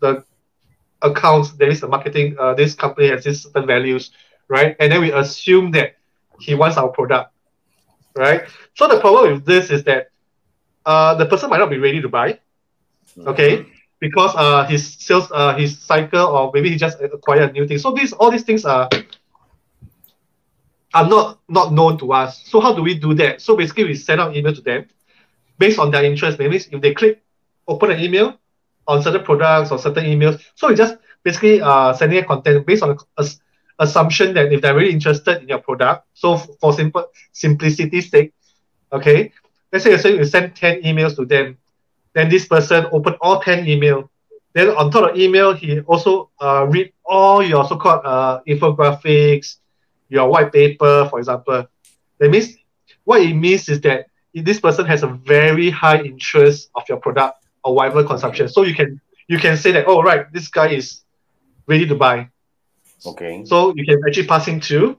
[0.00, 0.24] the
[1.02, 2.36] accounts, there is a marketing.
[2.40, 4.10] Uh, this company has this certain values,
[4.48, 4.74] right?
[4.80, 5.94] And then we assume that
[6.40, 7.32] he wants our product,
[8.16, 8.42] right?
[8.74, 10.10] So the problem with this is that
[10.84, 12.40] uh, the person might not be ready to buy
[13.24, 13.66] okay?
[14.00, 17.78] Because uh his sales uh his cycle or maybe he just acquired a new thing.
[17.78, 18.88] So these all these things are
[20.92, 22.42] are not not known to us.
[22.46, 23.40] So how do we do that?
[23.40, 24.86] So basically we send out email to them.
[25.58, 27.22] Based on their interest maybe if they click
[27.66, 28.38] open an email
[28.86, 30.42] on certain products or certain emails.
[30.54, 33.26] So we just basically uh sending a content based on a, a,
[33.78, 38.32] assumption that if they're really interested in your product, so for simple simplicity's sake,
[38.92, 39.32] okay,
[39.72, 41.58] let's say you send 10 emails to them,
[42.16, 44.10] then this person open all 10 email.
[44.54, 49.56] Then on top of email, he also uh, read all your so-called uh, infographics,
[50.08, 51.66] your white paper, for example.
[52.18, 52.56] That means
[53.04, 57.44] what it means is that this person has a very high interest of your product
[57.62, 58.48] or whatever consumption.
[58.48, 58.98] So you can
[59.28, 61.02] you can say that, oh right, this guy is
[61.66, 62.30] ready to buy.
[63.04, 63.44] Okay.
[63.44, 64.96] So you can actually pass him to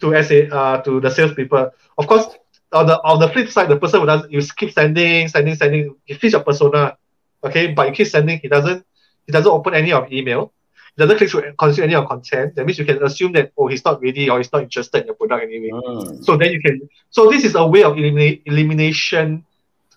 [0.00, 1.70] to SA uh to the salespeople.
[1.96, 2.26] Of course,
[2.72, 5.96] on the on the flip side, the person who does you keep sending, sending, sending,
[6.04, 6.96] he fits your persona.
[7.42, 8.84] Okay, but you keep sending, he doesn't
[9.26, 10.52] he doesn't open any of email,
[10.96, 12.56] he doesn't click to consume any of content.
[12.56, 15.06] That means you can assume that oh he's not ready or he's not interested in
[15.06, 15.70] your product anyway.
[15.70, 16.24] Mm.
[16.24, 19.44] So then you can so this is a way of eliminate elimination.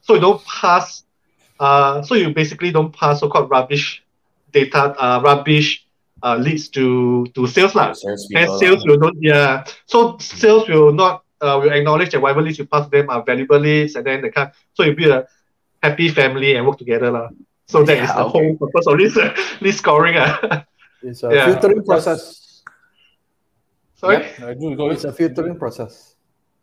[0.01, 1.03] So you don't pass
[1.59, 4.03] uh so you basically don't pass so-called rubbish
[4.51, 5.85] data uh rubbish
[6.23, 7.93] uh, leads to to sales lah.
[8.35, 9.65] And sales will not yeah.
[9.87, 13.59] So sales will not uh, will acknowledge that whatever leads you pass them are valuable
[13.59, 15.27] leads, and then they can so you build a
[15.83, 17.29] happy family and work together lah.
[17.67, 18.31] So that is Yeah, the okay.
[18.31, 20.65] whole purpose of this uh, list scoring ah.
[21.03, 21.45] It's a Yeah.
[21.49, 22.61] filtering process.
[23.95, 24.17] Sorry.
[24.17, 24.39] Yep.
[24.49, 26.15] I do go It's a filtering process.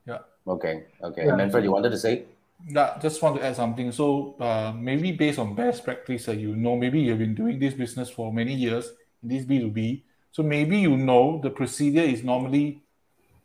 [0.07, 0.23] Yeah.
[0.47, 0.87] Okay.
[1.03, 1.27] Okay.
[1.27, 1.35] Yeah.
[1.37, 2.25] Manfred, you wanted to say?
[2.67, 3.93] Yeah, just want to add something.
[3.93, 7.75] So uh, maybe based on best practice that you know, maybe you've been doing this
[7.75, 8.91] business for many years,
[9.23, 10.03] this B2B.
[10.33, 12.83] So maybe you know the procedure is normally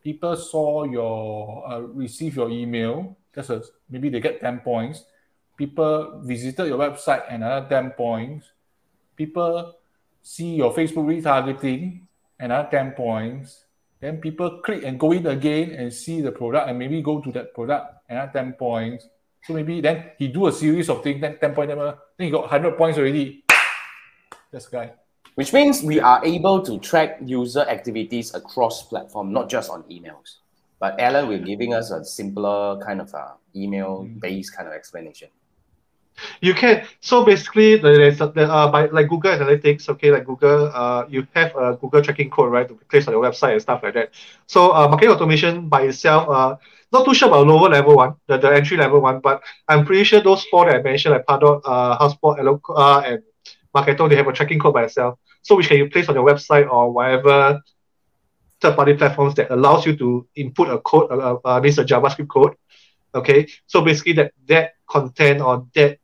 [0.04, 3.18] people saw your uh, receive your email.
[3.34, 5.04] That's a, maybe they get 10 points.
[5.58, 8.52] People visited your website and another 10 points.
[9.16, 9.76] People
[10.22, 12.02] see your Facebook retargeting
[12.40, 13.66] and another 10 points.
[14.00, 17.32] Then people click and go in again and see the product and maybe go to
[17.32, 19.08] that product and another 10 points.
[19.44, 22.42] So maybe then he do a series of things, then 10 points, then he got
[22.42, 23.44] 100 points already.
[24.52, 24.94] The guy.
[25.36, 30.38] Which means we are able to track user activities across platform, not just on emails.
[30.80, 35.30] But Alan will giving us a simpler kind of uh, email-based kind of explanation.
[36.42, 40.26] You can so basically the- there's a- the, uh, by like Google Analytics, okay, like
[40.26, 43.62] Google, uh, you have a Google tracking code, right, to place on your website and
[43.62, 44.10] stuff like that.
[44.46, 46.56] So uh, marketing automation by itself, uh,
[46.92, 50.04] not too sure about lower level one, the, the entry level one, but I'm pretty
[50.04, 53.24] sure those four that I mentioned, like Pardot, uh, HubSpot, Eloqu- uh, and
[53.76, 55.20] Marketo, they have a tracking code by itself.
[55.42, 57.62] So which can you place on your website or whatever
[58.62, 62.56] third-party platforms that allows you to input a code, uh, uh, this a JavaScript code.
[63.14, 65.98] Okay, so basically that that content or that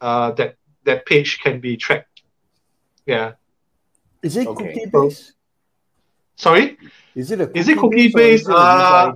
[0.00, 2.22] uh, that that page can be tracked.
[3.06, 3.32] Yeah.
[4.22, 4.74] Is it Okay.
[4.74, 5.32] cookie based?
[6.36, 6.76] Sorry.
[7.14, 8.48] Is it a Is it cookie-based cookie-based?
[8.48, 9.12] is it Uh,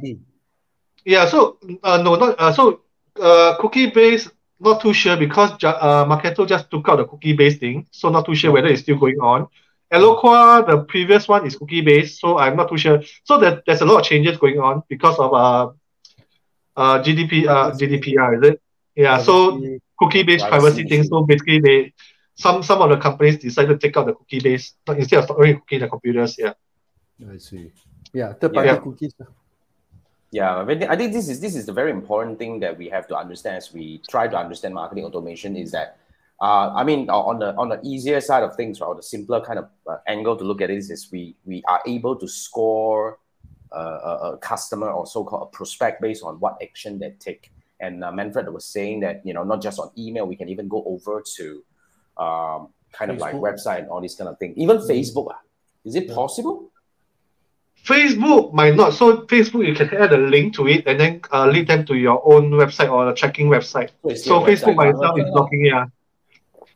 [1.05, 1.27] Yeah.
[1.27, 2.81] So uh, no, not uh, so
[3.21, 4.31] uh, cookie based.
[4.59, 8.25] Not too sure because uh, Marketo just took out the cookie based thing, so not
[8.25, 9.49] too sure whether it's still going on.
[9.93, 13.03] Eloqua, the previous one is cookie based, so I'm not too sure.
[13.25, 15.71] So that there's a lot of changes going on because of uh,
[16.77, 18.63] uh GDP uh GDPR, is it?
[18.95, 19.19] Yeah.
[19.19, 19.61] So
[19.99, 21.05] cookie based Privacy privacy thing.
[21.05, 21.93] So basically, they
[22.35, 25.61] some some of the companies decided to take out the cookie based instead of storing
[25.61, 26.37] cookie in the computers.
[26.39, 26.55] Yeah.
[27.31, 27.73] I see.
[28.13, 28.79] Yeah, third party Yeah.
[28.79, 29.15] cookies.
[30.33, 33.17] Yeah, I think- this is this is the very important thing that we have to
[33.17, 35.99] understand as we try to understand marketing automation is that
[36.41, 39.59] uh, I mean on the on the easier side of things or the simpler kind
[39.59, 43.19] of uh, angle to look at this is we we are able to score
[43.73, 47.53] uh, a, a customer or so-called a prospect based on what action they take.
[47.81, 50.67] And uh, Manfred was saying that you know not just on email, we can even
[50.69, 51.63] go over to
[52.19, 54.57] um, kind of like website and all these kind of things.
[54.57, 55.41] Even Facebook, ah,
[55.85, 56.15] is it Yeah.
[56.15, 56.71] possible?
[57.87, 58.95] Facebook might not.
[58.95, 61.95] So Facebook, you can add a link to it and then uh, link them to
[61.95, 63.91] your own website or a tracking website.
[64.05, 65.87] it's So Facebook website, by itself is blocking, yeah.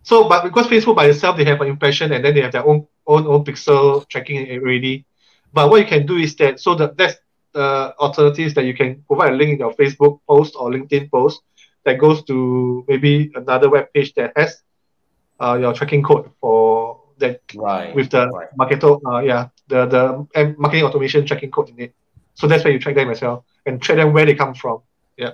[0.02, 2.66] So, but because Facebook by itself, they have an impression and then they have their
[2.66, 5.04] own own own pixel tracking already.
[5.52, 7.16] But what you can do is that so that that's
[7.52, 11.42] the alternatives that you can provide a link in your Facebook post or LinkedIn post
[11.84, 14.62] that goes to maybe another web page that has
[15.40, 18.48] uh, your tracking code for that right with the right.
[18.56, 21.94] Marketo, uh, yeah, the the marketing automation tracking code in it.
[22.34, 24.80] So that's where you track them as well and track them where they come from.
[25.16, 25.32] Yeah.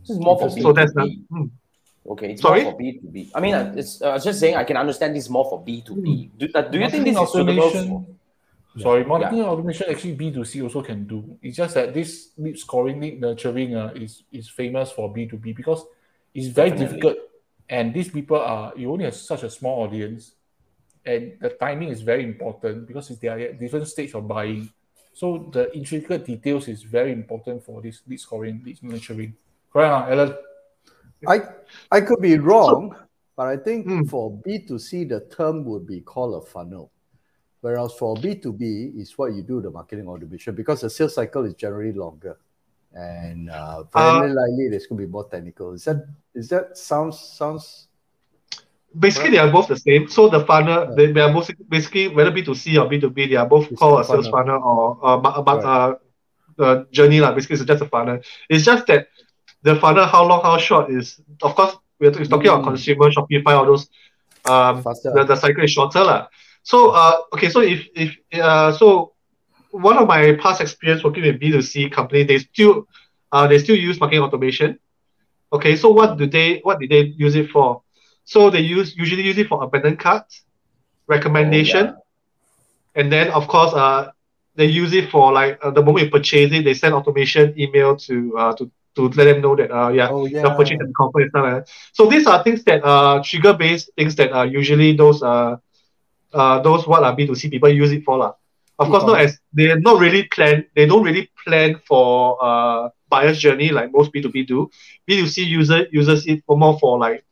[0.00, 0.62] This is more for B2B.
[0.62, 1.08] So that's not.
[1.30, 1.46] hmm.
[2.08, 2.62] Okay, it's Sorry?
[2.62, 3.30] more for B2B.
[3.34, 5.64] I mean, uh, it's uh, I was just saying I can understand this more for
[5.64, 6.30] B2B.
[6.38, 7.88] Do, uh, do you think this is suitable automation?
[7.88, 8.06] for?
[8.78, 11.38] Sorry, marketing automation actually B2C also can do.
[11.42, 15.84] It's just that this lead scoring, lead nurturing uh, is, is famous for B2B because
[16.34, 17.00] it's very Definitely.
[17.00, 17.16] difficult.
[17.68, 20.32] And these people are, you only have such a small audience.
[21.06, 24.68] And the timing is very important because they are at different stage of buying.
[25.14, 29.34] So the intricate details is very important for this lead scoring, lead nurturing.
[29.72, 30.34] Correct, uh, Alan?
[31.26, 31.40] I
[31.90, 32.94] I could be wrong,
[33.36, 34.02] but I think Hmm.
[34.04, 36.90] for B2C the term would be called a funnel.
[37.62, 41.54] Whereas for B2B is what you do the marketing automation because the sales cycle is
[41.54, 42.38] generally longer.
[42.92, 45.72] And uh, very likely there's going to be more technical.
[45.72, 47.85] Is that is that sounds sounds
[48.98, 50.08] basically they are both the same.
[50.08, 53.70] So the funnel, they, they are both basically whether B2C or B2B, they are both
[53.70, 54.60] It's called a sales funnel.
[54.60, 55.64] funnel or uh, ma- Right.
[55.64, 55.94] uh,
[56.62, 57.20] uh, journey.
[57.20, 57.32] lah.
[57.32, 58.18] Basically, it's just a funnel.
[58.48, 59.08] It's just that
[59.62, 62.64] the funnel, how long, how short is, of course, we're talking about Mm.
[62.64, 63.88] consumer, Shopify, all those.
[64.48, 65.12] Um, faster?
[65.14, 66.04] the, the cycle is shorter.
[66.04, 66.28] lah.
[66.62, 69.12] So, uh, okay, so if, if uh, so
[69.70, 72.86] one of my past experience working with B2C company, they still,
[73.32, 74.78] uh, they still use marketing automation.
[75.52, 77.82] Okay, so what do they, what did they use it for?
[78.26, 80.44] So they use usually use it for abandoned carts,
[81.08, 82.02] recommendation, Oh,
[82.94, 84.10] and then of course, uh,
[84.56, 87.96] they use it for like uh, the moment you purchase it, they send automation email
[87.96, 90.42] to uh to to let them know that uh yeah, Oh yeah.
[90.56, 91.70] purchase and confirm and stuff like that.
[91.92, 95.56] So these are things that uh trigger based things that are usually those uh
[96.32, 98.32] uh those what are B2C people use it for lah.
[98.78, 100.64] Of course, not as they're not really plan.
[100.76, 104.70] They don't really plan for uh buyer's journey like most B2B do.
[105.06, 107.24] B2C user uses it for more for like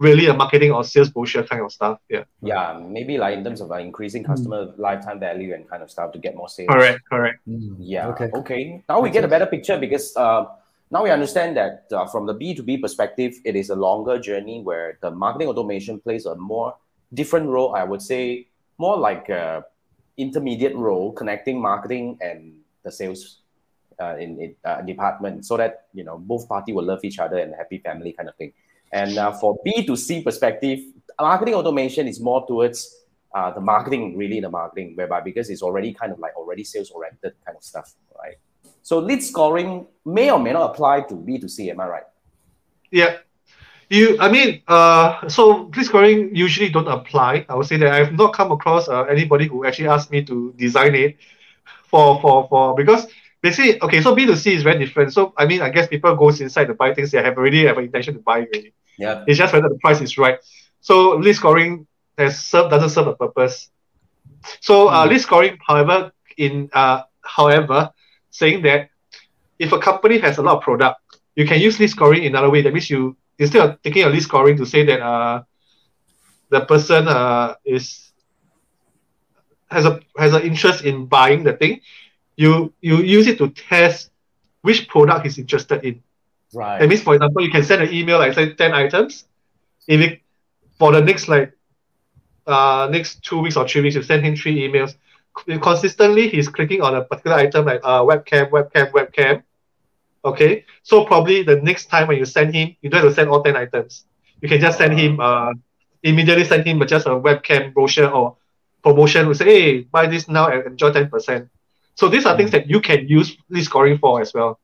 [0.00, 2.00] really a marketing or sales brochure kind of stuff.
[2.08, 2.24] Yeah.
[2.42, 6.12] Yeah, maybe like in terms of uh, increasing customer lifetime value and kind of stuff
[6.12, 6.68] to get more sales.
[6.72, 7.00] Correct.
[7.08, 7.38] Correct.
[7.46, 8.08] Mm, Yeah.
[8.08, 8.30] Okay.
[8.34, 8.82] Okay.
[8.88, 10.46] Now we get a better picture because uh,
[10.90, 14.98] now we understand that uh, from the B2B perspective, it is a longer journey where
[15.02, 16.74] the marketing automation plays a more
[17.12, 17.76] different role.
[17.76, 19.64] I would say more like a
[20.16, 23.40] intermediate role connecting marketing and the sales
[24.00, 27.36] uh, in, in uh, department so that you know both party will love each other
[27.38, 28.52] and happy family kind of thing.
[28.92, 30.80] And uh, for B2C perspective,
[31.20, 32.96] marketing automation is more towards
[33.34, 36.90] uh, the marketing, really the marketing, whereby because it's already kind of like already sales
[36.90, 38.36] oriented kind of stuff, right?
[38.82, 42.02] So lead scoring may or may not apply to B2C, am I right?
[42.90, 43.18] Yeah.
[43.88, 47.46] You, I mean, uh, so lead scoring usually don't apply.
[47.48, 50.24] I would say that I have not come across uh, anybody who actually asked me
[50.24, 51.16] to design it
[51.88, 53.08] for for for because
[53.42, 55.12] basically okay, so B two C is very different.
[55.12, 57.78] So I mean, I guess people goes inside to buy things they have already have
[57.78, 58.72] an intention to buy already.
[59.00, 59.24] Yeah.
[59.26, 60.38] It's just whether the price is right.
[60.82, 61.86] So lead scoring
[62.18, 63.70] has serve doesn't serve a purpose.
[64.60, 67.90] So uh, lead scoring, however, in uh, however,
[68.30, 68.90] saying that
[69.58, 71.00] if a company has a lot of product,
[71.34, 72.60] you can use lead scoring in another way.
[72.60, 75.42] That means you instead of taking a lead scoring to say that uh,
[76.50, 78.12] the person uh, is
[79.70, 81.80] has a has an interest in buying the thing,
[82.36, 84.10] you you use it to test
[84.60, 86.02] which product he's interested in.
[86.52, 86.80] Right.
[86.80, 89.24] That means, for example, you can send an email like say ten items.
[89.86, 90.20] If it
[90.78, 91.52] for the next like
[92.46, 94.94] uh next two weeks or three weeks, you send him three emails.
[95.62, 99.42] Consistently, he's clicking on a particular item like uh webcam, webcam, webcam.
[100.24, 103.30] Okay, so probably the next time when you send him, you don't have to send
[103.30, 104.04] all ten items.
[104.40, 105.52] You can just send him uh
[106.02, 108.36] immediately send him just a webcam brochure or
[108.82, 109.28] promotion.
[109.28, 111.48] We say, hey, buy this now and enjoy ten percent.
[111.94, 114.58] So these are things that you can use lead scoring for as well.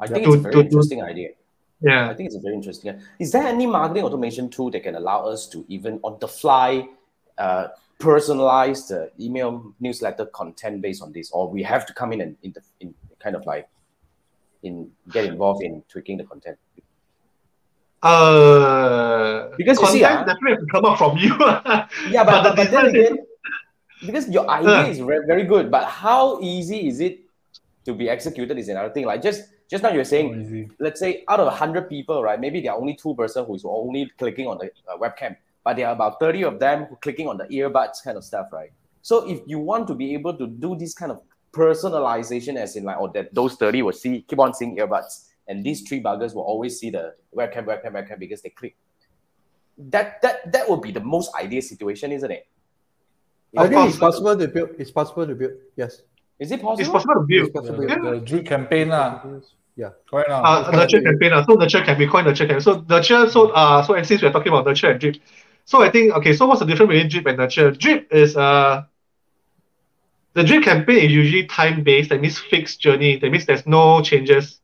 [0.00, 1.30] I think To- it's a very to- to- interesting idea.
[1.80, 2.08] Yeah.
[2.10, 2.98] I think it's a very interesting.
[3.18, 6.88] Is there any marketing automation tool that can allow us to even on the fly
[7.36, 12.20] uh, personalize the email newsletter content based on this, or we have to come in
[12.22, 13.68] and in, the, in kind of like
[14.62, 16.56] in get involved in tweaking the content?
[18.02, 21.32] Uh, Because you see, content ah- definitely have to come up from you.
[22.14, 23.26] Yeah, but, the but, but then design is- again,
[24.06, 24.86] because your idea Uh.
[24.92, 27.20] is very, very good, but how easy is it
[27.86, 29.06] to be executed is another thing.
[29.06, 30.70] Like just just now you're saying, easy.
[30.78, 32.38] let's say out of hundred people, right?
[32.38, 35.88] Maybe there are only two person who's only clicking on the uh, webcam, but there
[35.88, 38.72] are about thirty of them who clicking on the earbuds kind of stuff, right?
[39.02, 41.20] So if you want to be able to do this kind of
[41.52, 45.64] personalization, as in like, oh, that those thirty will see keep on seeing earbuds, and
[45.64, 48.76] these three buggers will always see the webcam, webcam, webcam because they click.
[49.78, 52.46] That that that would be the most ideal situation, isn't it?
[53.56, 54.70] I think it's possible to build.
[54.78, 55.52] It's possible to build.
[55.76, 56.02] Yes.
[56.38, 56.80] Is it possible?
[56.80, 57.52] it's possible to It's build.
[57.52, 57.86] possible.
[57.86, 59.22] The, the drip campaign, lah.
[59.76, 59.90] Yeah.
[60.08, 60.42] correct now.
[60.44, 61.32] Uh, nurture campaign.
[61.32, 62.60] Uh, so nurture can be called nurture campaign.
[62.60, 63.28] So nurture.
[63.30, 65.16] So uh, so and since we're talking about nurture and drip,
[65.64, 66.32] so I think okay.
[66.34, 67.70] So what's the difference between drip and nurture?
[67.72, 68.82] Drip is uh,
[70.34, 72.10] the drip campaign is usually time based.
[72.10, 73.18] That means fixed journey.
[73.18, 74.60] That means there's no changes.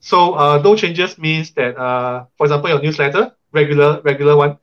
[0.00, 4.58] So uh, no changes means that uh, for example, your newsletter, regular regular one,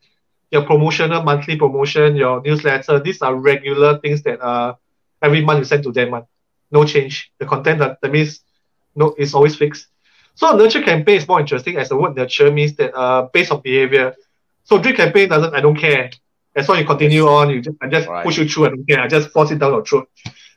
[0.51, 2.99] your promotional monthly promotion, your newsletter.
[2.99, 4.75] These are regular things that uh
[5.21, 6.11] every month you send to them.
[6.11, 6.23] One,
[6.71, 7.31] no change.
[7.39, 8.41] The content that, that means
[8.95, 9.87] no, it's always fixed.
[10.35, 13.61] So nurture campaign is more interesting as the word nurture means that uh based on
[13.61, 14.13] behavior.
[14.63, 16.09] So drip campaign doesn't I don't care.
[16.55, 18.23] As long as you continue on, you just I just Right.
[18.25, 19.01] push you through, I don't care.
[19.01, 20.07] I just force it down your throat.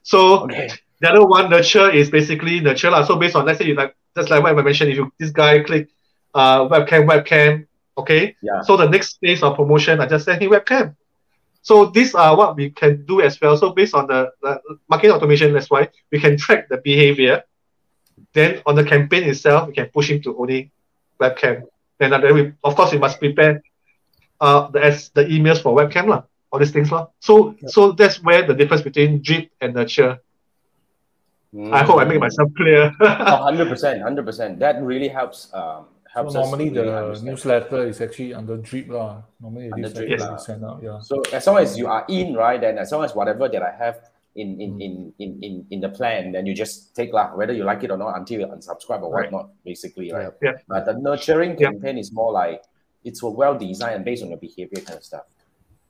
[0.03, 0.69] So Okay.
[1.01, 2.91] the other one, nurture, is basically nurture.
[2.91, 3.05] lah.
[3.05, 5.31] So based on let's say you like just like what I mentioned, if you this
[5.31, 5.89] guy click
[6.35, 7.67] uh webcam, webcam,
[7.99, 8.37] okay.
[8.43, 8.61] Yeah.
[8.63, 10.95] So the next phase of promotion, I just send him webcam.
[11.65, 13.57] So these are what we can do as well.
[13.57, 17.43] So based on the, the marketing automation, that's why we can track the behavior.
[18.35, 20.71] Then on the campaign itself, we can push him to only
[21.19, 21.63] webcam.
[21.99, 23.63] Then, uh, then we, of course, we must prepare
[24.43, 27.07] uh, the as the emails for webcam lah, all these things lah.
[27.21, 30.21] So so that's where the difference between drip and nurture.
[31.73, 32.93] I hope I make myself clear.
[33.01, 34.59] Oh, 100%, 100%.
[34.59, 35.49] That really helps.
[35.55, 37.27] Um, helps So us normally really the understand.
[37.29, 39.23] newsletter is actually under drip lah.
[39.43, 40.37] Normally Under this drip like lah.
[40.39, 40.99] send out, yeah.
[41.03, 43.75] So as long as you are in, right, then as long as whatever that I
[43.75, 43.99] have
[44.35, 44.65] in Mm.
[44.65, 47.83] in in in in, in the plan, then you just take lah, whether you like
[47.87, 49.31] it or not, until you unsubscribe or Right.
[49.31, 50.31] whatnot, basically, right?
[50.43, 50.59] Yeah.
[50.67, 51.71] But the nurturing Yeah.
[51.71, 52.63] campaign is more like
[53.05, 55.27] it's well designed and based on your behavior kind of stuff.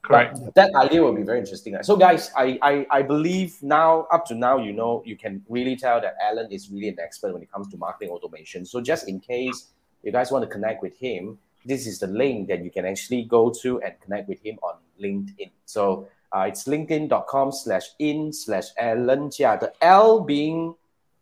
[0.05, 0.37] Correct.
[0.45, 1.73] But that idea will be very interesting.
[1.81, 5.77] So, guys, I, I I believe now up to now, you know, you can really
[5.81, 8.67] tell that Alan is really an expert when it comes to marketing automation.
[8.69, 9.73] So, just in case
[10.07, 13.25] you guys want to connect with him, this is the link that you can actually
[13.25, 15.51] go to and connect with him on LinkedIn.
[15.65, 19.57] So, uh, it's linkedin.com slash in slash Alan Chia.
[19.61, 20.75] The L being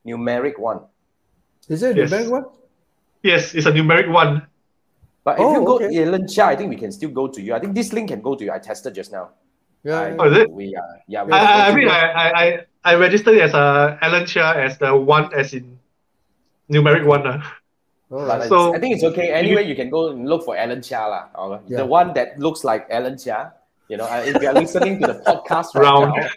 [0.07, 0.81] numeric one.
[1.69, 2.11] Is it Yes.
[2.11, 2.45] the bank one?
[3.23, 4.43] Yes, it's a numeric one.
[5.23, 6.03] But if Oh, you go okay.
[6.03, 7.55] Alan Chia, I think we can still go to you.
[7.55, 8.51] I think this link can go to you.
[8.51, 9.31] I tested just now.
[9.85, 10.01] Yeah.
[10.01, 10.51] I- Oh, is it?
[10.51, 11.23] We uh, yeah.
[11.23, 11.89] we I, I, I mean.
[11.89, 12.47] I, I, I,
[12.85, 15.79] I registered as a Alan Chia as the one as in
[16.71, 17.25] numeric one.
[17.27, 17.43] Uh.
[18.13, 18.49] All But right.
[18.49, 19.33] So- I think it's okay.
[19.33, 21.79] Anyway, you can go and look for Alan Chia lah, or Yeah.
[21.79, 23.55] the one that looks like Alan Chia.
[23.89, 26.15] You know, if you're listening to the podcast right Round.
[26.17, 26.29] now,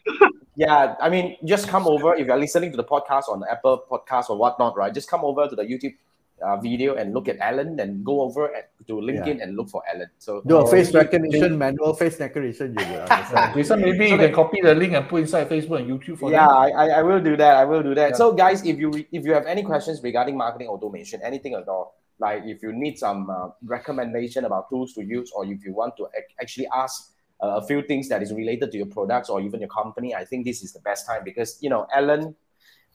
[0.56, 2.16] yeah, I mean, just come over.
[2.16, 4.94] If you're listening to the podcast on the Apple Podcast or whatnot, right?
[4.94, 5.96] Just come over to the YouTube
[6.44, 9.82] uh, video and look at Alan, and go over at, to LinkedIn and look for
[9.94, 10.10] Alan.
[10.20, 11.00] So Do a Oh, face okay.
[11.00, 13.54] recognition, manual face recognition, you will understand.
[13.56, 16.46] Jason, maybe you can copy the link and put inside Facebook and YouTube for yeah,
[16.48, 16.58] them.
[16.58, 17.56] I, I, I will do that.
[17.58, 18.10] I will do that.
[18.12, 18.16] Yeah.
[18.16, 21.96] So, guys, if you if you have any questions regarding marketing automation, anything at all,
[22.20, 25.96] like if you need some uh, recommendation about tools to use, or if you want
[25.98, 29.42] to ac- actually ask uh, a few things that is related to your products or
[29.42, 32.36] even your company, I think this is the best time because you know Alan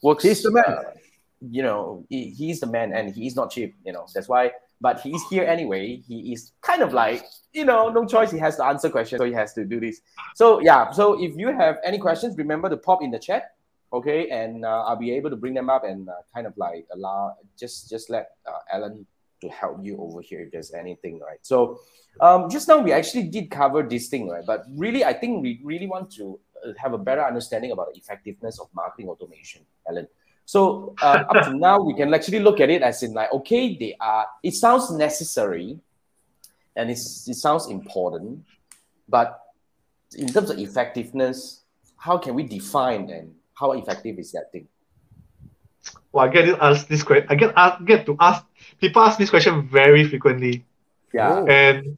[0.03, 0.25] works.
[0.25, 0.65] He's the man.
[0.67, 0.83] uh,
[1.41, 3.77] you know, he, he's the man, and he's not cheap.
[3.85, 4.53] You know, that's why.
[4.81, 6.03] But he's here anyway.
[6.09, 8.31] He is kind of like you know, no choice.
[8.31, 10.01] He has to answer questions, so he has to do this.
[10.35, 13.55] So yeah, so if you have any questions, remember to pop in the chat,
[13.93, 14.29] okay?
[14.31, 17.37] And uh, I'll be able to bring them up and uh, kind of like allow
[17.59, 19.07] just just let uh, Alan
[19.41, 21.39] to help you over here if there's anything, right?
[21.43, 21.81] So
[22.21, 24.45] um, just now we actually did cover this thing, right?
[24.47, 27.99] But really, I think we really want to uh, have a better understanding about the
[27.99, 30.07] effectiveness of marketing automation, Alan.
[30.51, 33.77] So uh, up to now, we can actually look at it as in like, okay,
[33.79, 34.27] they are.
[34.43, 35.79] It sounds necessary,
[36.75, 38.43] and it's, it sounds important,
[39.09, 39.41] but
[40.19, 41.63] in terms of effectiveness,
[41.97, 44.67] how can we define and how effective is that thing?
[46.11, 47.29] Well, I get to ask this question.
[47.31, 48.45] I get ask, get to ask
[48.81, 50.65] people ask this question very frequently,
[51.15, 51.31] Yeah.
[51.33, 51.47] Oh.
[51.47, 51.97] and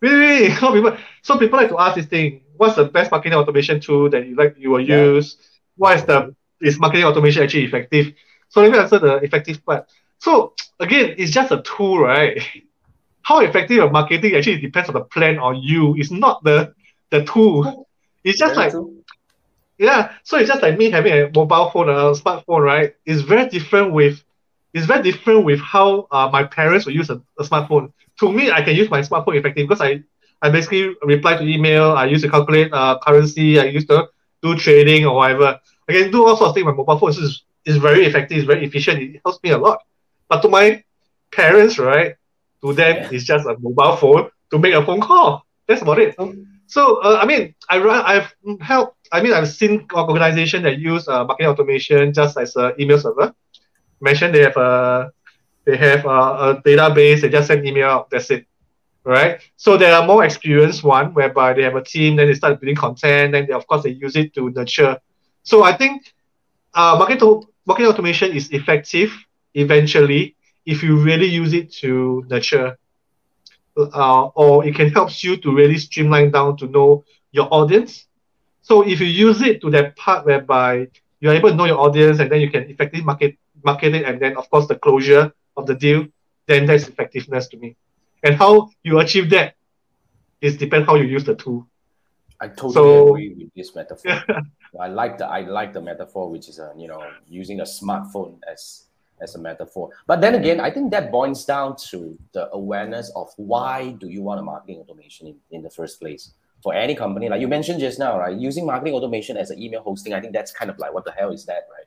[0.00, 0.96] really, really, a people.
[1.20, 4.34] So people like to ask this thing: What's the best marketing automation tool that you
[4.34, 4.96] like you will Yeah.
[5.12, 5.36] use?
[5.76, 8.12] What is the is marketing automation actually effective?
[8.48, 9.88] So let me answer the effective part.
[10.18, 12.40] So again, it's just a tool, right?
[13.22, 15.94] How effective your marketing actually depends on the plan on you.
[15.96, 16.74] It's not the
[17.10, 17.88] the tool.
[18.24, 19.04] It's just like true.
[19.78, 22.94] yeah, so it's just like me having a mobile phone, or a smartphone, right?
[23.06, 24.22] It's very different with,
[24.74, 27.92] it's very different with how uh, my parents will use a, a smartphone.
[28.20, 30.02] To me, I can use my smartphone effectively because I,
[30.42, 34.08] I basically reply to email, I use to calculate uh, currency, I use to
[34.42, 35.58] do trading or whatever.
[35.88, 37.12] I can do all sorts of things with my mobile phone.
[37.12, 39.78] So it's, it's very effective, it's very efficient, it helps me a lot.
[40.28, 40.82] But to my
[41.32, 42.14] parents, right,
[42.62, 43.08] to them, Yeah.
[43.12, 45.44] it's just a mobile phone to make a phone call.
[45.66, 46.14] That's about it.
[46.16, 46.34] So-
[46.72, 48.96] So uh, I mean, I run, I've helped.
[49.12, 53.28] I mean, I've seen organizations that use uh, marketing automation just as an email server.
[54.00, 55.12] Mention they have a
[55.66, 57.20] they have a, a database.
[57.20, 58.08] They just send email out.
[58.10, 58.46] That's it,
[59.04, 59.32] right?
[59.56, 62.16] So there are more experienced one whereby they have a team.
[62.16, 63.32] Then they start building content.
[63.32, 64.96] Then they, of course they use it to nurture.
[65.42, 66.12] So I think
[66.74, 69.10] uh, marketing marketing automation is effective
[69.54, 70.34] eventually
[70.66, 72.76] if you really use it to nurture
[73.76, 78.06] uh, or it can help you to really streamline down to know your audience.
[78.62, 80.88] So if you use it to that part whereby
[81.20, 84.20] you're able to know your audience and then you can effectively market market it and
[84.20, 86.06] then of course the closure of the deal,
[86.46, 87.76] then that's effectiveness to me.
[88.22, 89.54] And how you achieve that
[90.40, 91.66] is depend how you use the tool.
[92.40, 94.24] I totally So- agree with this metaphor.
[94.80, 98.38] I like the I like the metaphor, which is a you know using a smartphone
[98.50, 98.84] as
[99.20, 99.90] as a metaphor.
[100.06, 104.22] But then again, I think that boils down to the awareness of why do you
[104.22, 107.28] want a marketing automation in, in the first place for any company.
[107.28, 108.36] Like you mentioned just now, right?
[108.36, 111.12] Using marketing automation as an email hosting, I think that's kind of like what the
[111.12, 111.86] hell is that, right?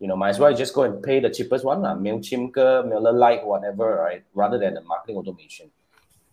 [0.00, 3.44] You know, might as well just go and pay the cheapest one, uh, Mailchimp, MailerLite,
[3.44, 4.24] whatever, right?
[4.32, 5.70] Rather than the marketing automation.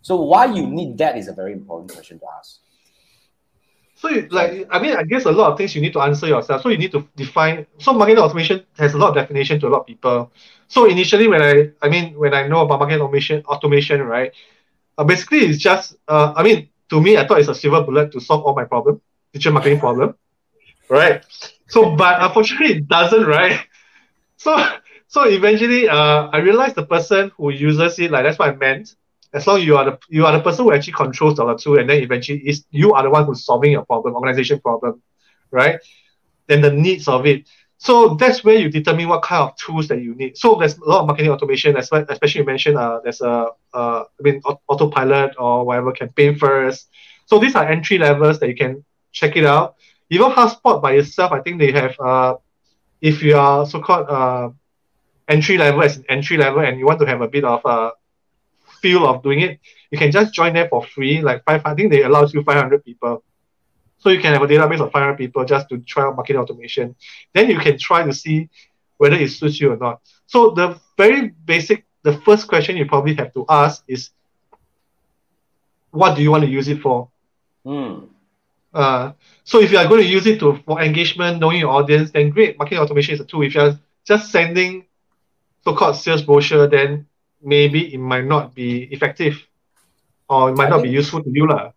[0.01, 2.59] So why you need that is a very important question to ask.
[4.05, 6.27] So you, like I mean I guess a lot of things you need to answer
[6.27, 6.61] yourself.
[6.61, 9.71] So you need to define so marketing automation has a lot of definition to a
[9.71, 10.31] lot of people.
[10.67, 14.31] So initially when I I mean when I know about marketing automation automation, right?
[14.97, 18.11] Uh, basically it's just uh, I mean to me I thought it's a silver bullet
[18.13, 19.01] to solve all my problem,
[19.33, 20.15] digital marketing problem.
[20.89, 21.23] Right.
[21.67, 23.59] So but unfortunately it doesn't, right?
[24.37, 24.55] So
[25.07, 28.95] so eventually uh I realized the person who uses it, like that's what I meant
[29.35, 31.75] as long as you are the you are the person who actually controls the two,
[31.75, 35.01] and then eventually is you are the one who's solving your problem, organization problem,
[35.51, 35.79] right?
[36.47, 37.47] Then the needs of it.
[37.77, 40.37] So that's where you determine what kind of tools that you need.
[40.37, 44.21] So there's a lot of marketing automation, especially you mentioned uh, there's a uh, I
[44.21, 46.89] mean autopilot or whatever campaign first.
[47.25, 49.75] So these are entry levels that you can check it out.
[50.09, 52.35] Even HubSpot by itself, I think they have uh,
[53.01, 54.49] if you are so-called uh,
[55.27, 57.91] entry level as entry level and you want to have a bit of uh,
[58.85, 59.59] feel of doing it,
[59.89, 61.21] you can just join there for free.
[61.29, 63.23] Like five, I think they allow you 500 people.
[63.97, 66.95] So you can have a database of 500 people just to try out marketing automation.
[67.33, 68.49] Then you can try to see
[68.97, 70.01] whether it suits you or not.
[70.27, 74.11] So the very basic, the first question you probably have to ask is,
[75.89, 77.09] what do you want to use it for?
[77.65, 78.09] Mm.
[78.71, 79.13] Uh,
[79.43, 82.29] so if you are going to use it to for engagement, knowing your audience, then
[82.29, 82.59] great.
[82.59, 83.41] Marketing automation is a tool.
[83.41, 84.85] If you're just sending
[85.63, 87.07] so-called sales brochure, then
[87.45, 89.47] maybe it might not be effective
[90.27, 91.47] or it might I not think, be useful to you.
[91.47, 91.71] La.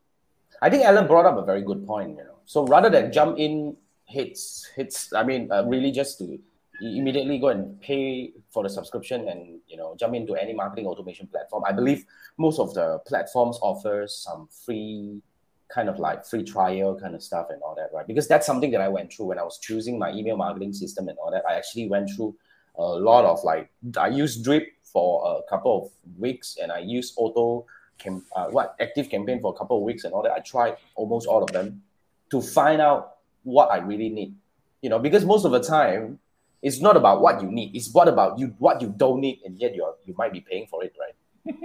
[0.63, 2.11] I think Alan brought up a very good point.
[2.17, 6.39] You know, so rather than jump in hits hits, I mean, uh, really just to
[6.81, 11.27] immediately go and pay for the subscription and you know jump into any marketing automation
[11.27, 11.63] platform.
[11.67, 12.05] I believe
[12.39, 15.21] most of the platforms offers some free
[15.69, 18.07] kind of like free trial kind of stuff and all that, right?
[18.07, 21.09] Because that's something that I went through when I was choosing my email marketing system
[21.09, 21.45] and all that.
[21.47, 22.35] I actually went through
[22.77, 27.15] a lot of like I used Drip for a couple of weeks and I used
[27.17, 27.67] auto
[27.99, 30.33] cam- uh, what active campaign for a couple of weeks and all that.
[30.33, 31.83] I tried almost all of them
[32.31, 34.35] to find out what I really need.
[34.83, 36.19] You know, because most of the time
[36.63, 39.59] it's not about what you need, it's what about you what you don't need and
[39.59, 41.15] yet you're you might be paying for it, right?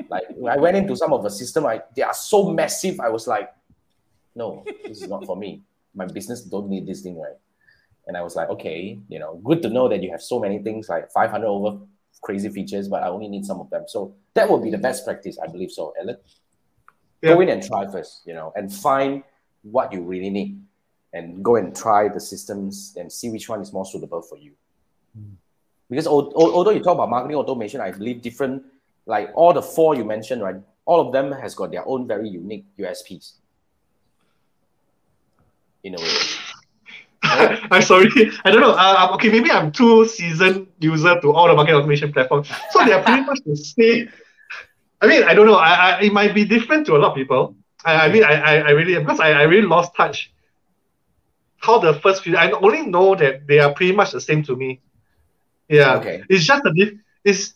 [0.09, 3.27] like I went into some of the system, I they are so massive, I was
[3.27, 3.53] like,
[4.35, 5.61] no, this is not for me.
[5.95, 7.37] My business don't need this thing, right?
[8.07, 10.59] And I was like, okay, you know, good to know that you have so many
[10.59, 11.79] things like 500 over
[12.21, 13.83] crazy features, but I only need some of them.
[13.87, 16.17] So that would be the best practice, I believe so, Ellen.
[17.21, 17.33] Yeah.
[17.33, 19.23] Go in and try first, you know, and find
[19.63, 20.61] what you really need
[21.13, 24.51] and go and try the systems and see which one is more suitable for you.
[25.17, 25.35] Mm.
[25.89, 28.63] Because although you talk about marketing automation, I believe different,
[29.05, 30.55] like all the four you mentioned, right?
[30.85, 33.33] All of them has got their own very unique USPs.
[35.83, 36.17] In a way.
[37.71, 38.09] I'm sorry.
[38.45, 38.75] I don't know.
[38.77, 42.49] Uh, okay, maybe I'm too seasoned user to all the market automation platforms.
[42.71, 44.09] So they are pretty much the same.
[45.01, 45.55] I mean, I don't know.
[45.55, 47.55] I, I, it might be different to a lot of people.
[47.83, 50.31] I, I mean, I, I, I really, because I, I really lost touch.
[51.57, 54.55] How the first few, I only know that they are pretty much the same to
[54.55, 54.81] me.
[55.69, 55.95] Yeah.
[55.95, 56.23] Okay.
[56.29, 56.71] It's just a
[57.23, 57.53] it's,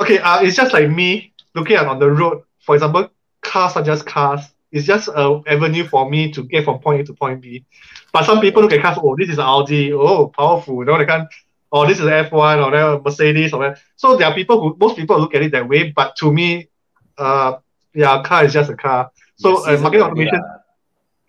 [0.00, 2.42] okay, uh, it's just like me looking at on the road.
[2.60, 3.10] For example,
[3.42, 4.40] cars are just cars.
[4.70, 7.64] It's just an avenue for me to get from point A to point B.
[8.12, 11.06] But some people look at cars, oh, this is Audi, oh, powerful, you know, they
[11.06, 11.26] can,
[11.72, 13.78] oh, this is F1 or that Mercedes or that.
[13.96, 16.68] So there are people who, most people look at it that way, but to me,
[17.16, 17.56] uh,
[17.94, 19.10] yeah, a car is just a car.
[19.36, 20.40] So uh, market automation,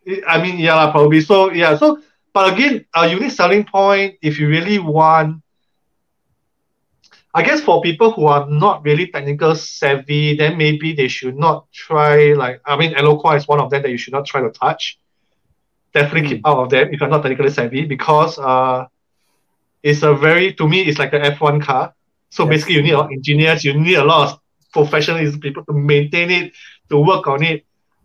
[0.06, 0.20] yeah.
[0.28, 1.22] I mean, yeah, probably.
[1.22, 2.02] So yeah, so
[2.34, 5.42] but again, a unique selling point, if you really want,
[7.34, 11.72] I guess for people who are not really technical savvy, then maybe they should not
[11.72, 12.34] try.
[12.34, 15.00] Like I mean, Eloqua is one of them that you should not try to touch
[15.94, 16.48] definitely keep hmm.
[16.48, 18.86] out of them if you're not technically savvy because uh,
[19.82, 21.94] it's a very to me it's like an F1 car.
[22.30, 22.50] So yes.
[22.50, 24.40] basically, you need a lot of engineers, you need a lot of
[24.72, 26.54] professional people to maintain it,
[26.90, 27.64] to work on it.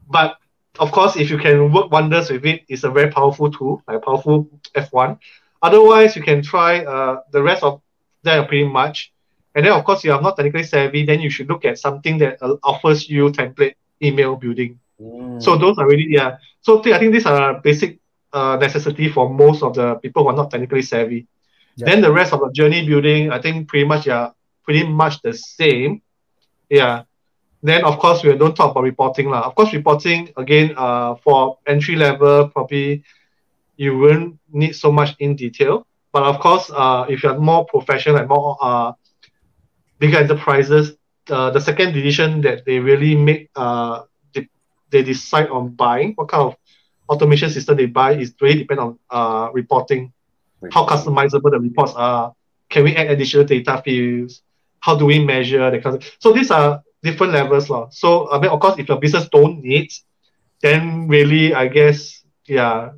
[0.09, 0.37] But
[0.79, 3.97] of course, if you can work wonders with it, it's a very powerful tool, like
[3.97, 5.19] a powerful F1.
[5.63, 7.81] Otherwise, you can try uh, the rest of
[8.23, 9.13] that pretty much.
[9.55, 12.19] And then, of course, if you're not technically savvy, then you should look at something
[12.19, 14.79] that uh, offers you template email building.
[15.01, 15.43] Mm.
[15.43, 16.37] So those are really yeah.
[16.69, 17.99] So I think these are basic
[18.31, 21.27] uh, necessity for most of the people who are not technically savvy.
[21.77, 21.87] Yeah.
[21.87, 25.33] Then the rest of the journey building, I think pretty much yeah, pretty much the
[25.33, 26.03] same.
[26.69, 27.05] Yeah.
[27.63, 29.49] Then of course we don't talk about reporting lah.
[29.49, 33.03] Of course reporting again uh for entry level probably
[33.81, 35.89] you won't need so much in detail.
[36.13, 38.93] But of course uh if you're more professional and more uh
[39.99, 41.01] bigger enterprises,
[41.33, 44.05] uh, the second decision that they really make uh
[44.91, 46.57] they decide on buying, what kind of
[47.09, 50.13] automation system they buy is really depend on uh, reporting,
[50.61, 52.35] reporting, how customizable the reports are.
[52.69, 54.43] Can we add additional data fields?
[54.81, 57.69] How do we measure the kind of, so these are different levels.
[57.71, 57.89] Lah.
[57.91, 59.91] So I mean of course if your business don't need,
[60.61, 62.91] then really I guess yeah,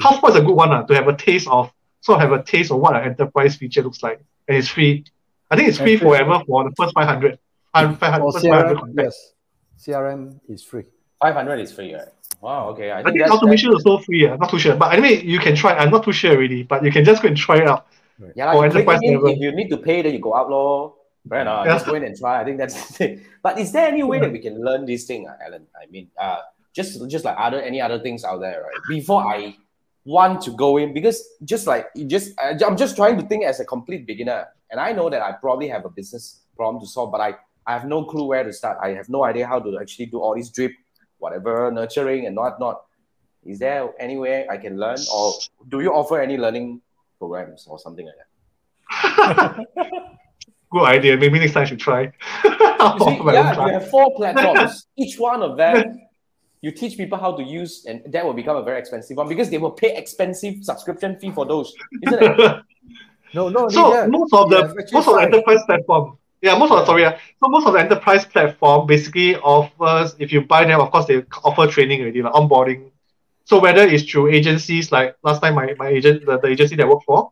[0.00, 1.70] HubSpot is a good one uh, to have a taste of,
[2.00, 4.20] sort of have a taste of what an enterprise feature looks like.
[4.48, 5.04] And it's free.
[5.50, 6.08] I think it's free And free.
[6.10, 7.38] forever for the first 500.
[7.74, 9.32] 500, For first 500 CRM, contacts.
[9.76, 10.84] yes, CRM is free.
[11.20, 12.08] 500 is free, right?
[12.40, 12.90] Wow, okay.
[12.90, 14.28] I I think think automation is also free.
[14.28, 14.76] I'm not too sure.
[14.76, 15.74] But anyway, you can try.
[15.74, 17.86] I'm not too sure already, but you can just go and try it out.
[18.34, 19.28] Yeah, For like enterprise in, level.
[19.28, 20.94] if you need to pay, then you go out, lor.
[21.28, 21.74] Right now, Yeah.
[21.74, 22.40] just go in and try.
[22.40, 23.20] I think that's the thing.
[23.42, 25.66] But is there any way that we can learn this thing, uh, Alan?
[25.80, 26.38] I mean, uh,
[26.72, 28.80] just just like other any other things out there, right?
[28.88, 29.56] Before I
[30.04, 33.58] want to go in, because just like you just, I'm just trying to think as
[33.60, 37.10] a complete beginner, and I know that I probably have a business problem to solve,
[37.10, 37.34] but I
[37.66, 38.78] I have no clue where to start.
[38.80, 40.72] I have no idea how to actually do all these drip,
[41.26, 42.76] whatever nurturing and not not.
[43.44, 45.26] Is there any way I can learn, or
[45.72, 46.80] do you offer any learning
[47.18, 48.28] programs or something like that?
[50.72, 51.16] Good idea.
[51.16, 52.02] Maybe next time I should try.
[52.86, 53.66] You see, yeah, class.
[53.66, 54.86] you have four platforms.
[55.04, 55.76] Each one of them,
[56.60, 59.48] you teach people how to use, and that will become a very expensive one because
[59.52, 61.74] they will pay expensive subscription fee for those,
[62.06, 62.62] isn't it?
[63.34, 63.68] No, no.
[63.68, 65.32] so that, most of you the have actually most of the five.
[65.32, 66.04] enterprise platform
[66.42, 67.18] yeah most of the sorry yeah.
[67.42, 71.22] so most of the enterprise platform basically offers if you buy them of course they
[71.44, 72.90] offer training already like onboarding
[73.44, 76.84] so whether it's through agencies like last time my, my agent the, the agency that
[76.84, 77.30] I work for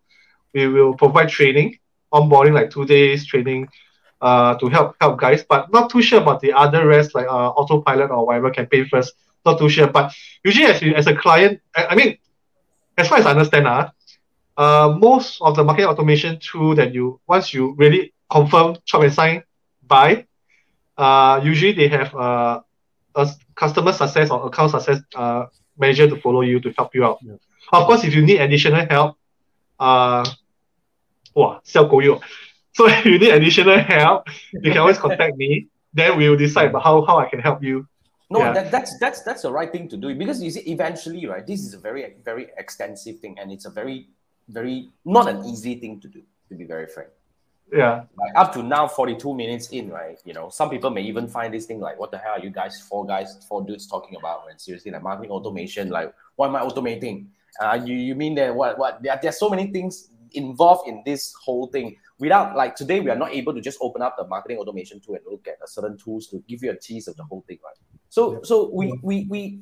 [0.54, 1.78] we will provide training
[2.12, 3.68] onboarding like two days training
[4.20, 7.50] uh to help help guys but not too sure about the other rest like uh
[7.50, 10.12] autopilot or whatever campaign first not too sure but
[10.44, 12.16] usually as you as a client I, I mean
[12.96, 13.88] as far as I understand uh,
[14.56, 19.14] uh, most of the marketing automation tool that you once you really confirm chop and
[19.14, 19.42] sign
[19.86, 20.26] buy.
[20.96, 22.60] Uh, usually they have uh,
[23.14, 23.24] a
[23.54, 25.46] customer success or account success uh,
[25.78, 27.18] manager to follow you to help you out.
[27.22, 27.34] Yeah.
[27.72, 29.16] Of course, if you need additional help,
[29.78, 30.24] uh,
[31.34, 32.20] wow, sell you.
[32.74, 35.68] So if you need additional help, you can always contact me.
[35.92, 37.86] Then we will decide about how, how I can help you.
[38.30, 38.52] No, yeah.
[38.52, 41.46] that, that's that's that's the right thing to do because you see, eventually, right?
[41.46, 44.08] This is a very very extensive thing, and it's a very
[44.48, 46.22] very not an easy thing to do.
[46.48, 47.10] To be very frank.
[47.72, 48.04] Yeah.
[48.16, 51.52] like up to now 42 minutes in right you know some people may even find
[51.52, 54.46] this thing like what the hell are you guys four guys four dudes talking about
[54.46, 57.26] when seriously like marketing automation like what am i automating?
[57.60, 61.34] Uh you, you mean that what what there, there's so many things involved in this
[61.42, 61.96] whole thing.
[62.18, 65.14] Without like today we are not able to just open up the marketing automation tool
[65.14, 67.58] and look at a certain tools to give you a tease of the whole thing
[67.64, 67.76] right?
[68.08, 69.60] So so we we we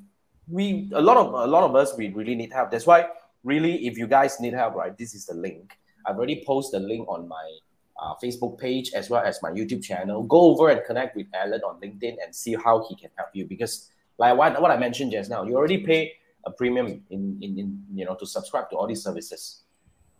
[0.49, 2.71] we a lot of a lot of us we really need help.
[2.71, 3.07] That's why
[3.45, 5.77] really if you guys need help right this is the link.
[6.07, 7.59] I've already posted the link on my
[8.01, 10.23] uh, Facebook page as well as my YouTube channel.
[10.23, 13.47] Go over and connect with Alan on LinkedIn and see how he can help you.
[13.47, 16.13] Because like what, what I mentioned just now, you already pay
[16.45, 19.63] a premium in, in, in you know to subscribe to all these services.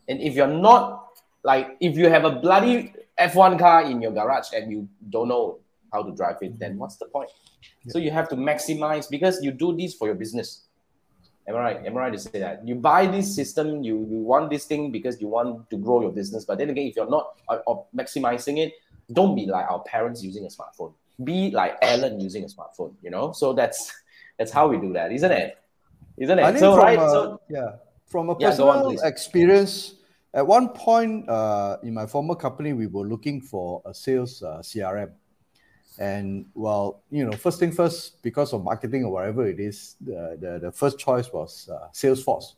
[0.09, 4.53] And if you're not like if you have a bloody F1 car in your garage
[4.53, 5.59] and you don't know
[5.93, 7.31] how to drive it, then what's the point?
[7.89, 10.63] So you have to maximize because you do this for your business.
[11.49, 11.87] Am I right?
[11.87, 12.67] Am I right to say that?
[12.67, 16.13] You buy this system, you, you want this thing because you want to grow your
[16.13, 16.45] business.
[16.45, 17.59] But then again, if you're not uh,
[17.97, 18.73] maximizing it,
[19.13, 20.93] don't be like our parents using a smartphone.
[21.25, 23.33] Be like Alan using a smartphone, you know?
[23.33, 23.93] So that's
[24.39, 25.59] that's how we do that, isn't it?
[26.17, 26.59] Isn't it?
[26.59, 27.71] So from right, a, so yeah,
[28.07, 29.95] from a Yeah, on, personal experience,
[30.35, 34.59] at one point uh, in my former company, we were looking for a sales uh,
[34.63, 35.11] CRM.
[35.99, 40.37] And well, you know, first thing first, because of marketing or whatever it is, the,
[40.41, 42.55] the, the first choice was uh, Salesforce,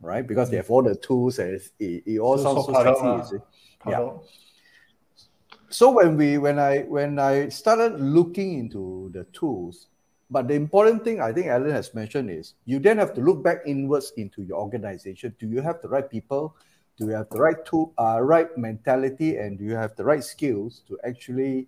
[0.00, 0.26] right?
[0.26, 3.18] Because they have all the tools and it's- it, it all So- sounds so so
[3.20, 3.36] sexy.
[3.36, 3.90] uh.
[3.90, 4.10] Yeah.
[5.68, 9.88] So when we when I when I started looking into the tools,
[10.30, 13.42] but the important thing I think Alan has mentioned is you then have to look
[13.42, 15.34] back inwards into your organization.
[15.40, 16.54] Do you have the right people?
[16.98, 20.22] Do you have the right tool, uh, right mentality, and do you have the right
[20.24, 21.66] skills to actually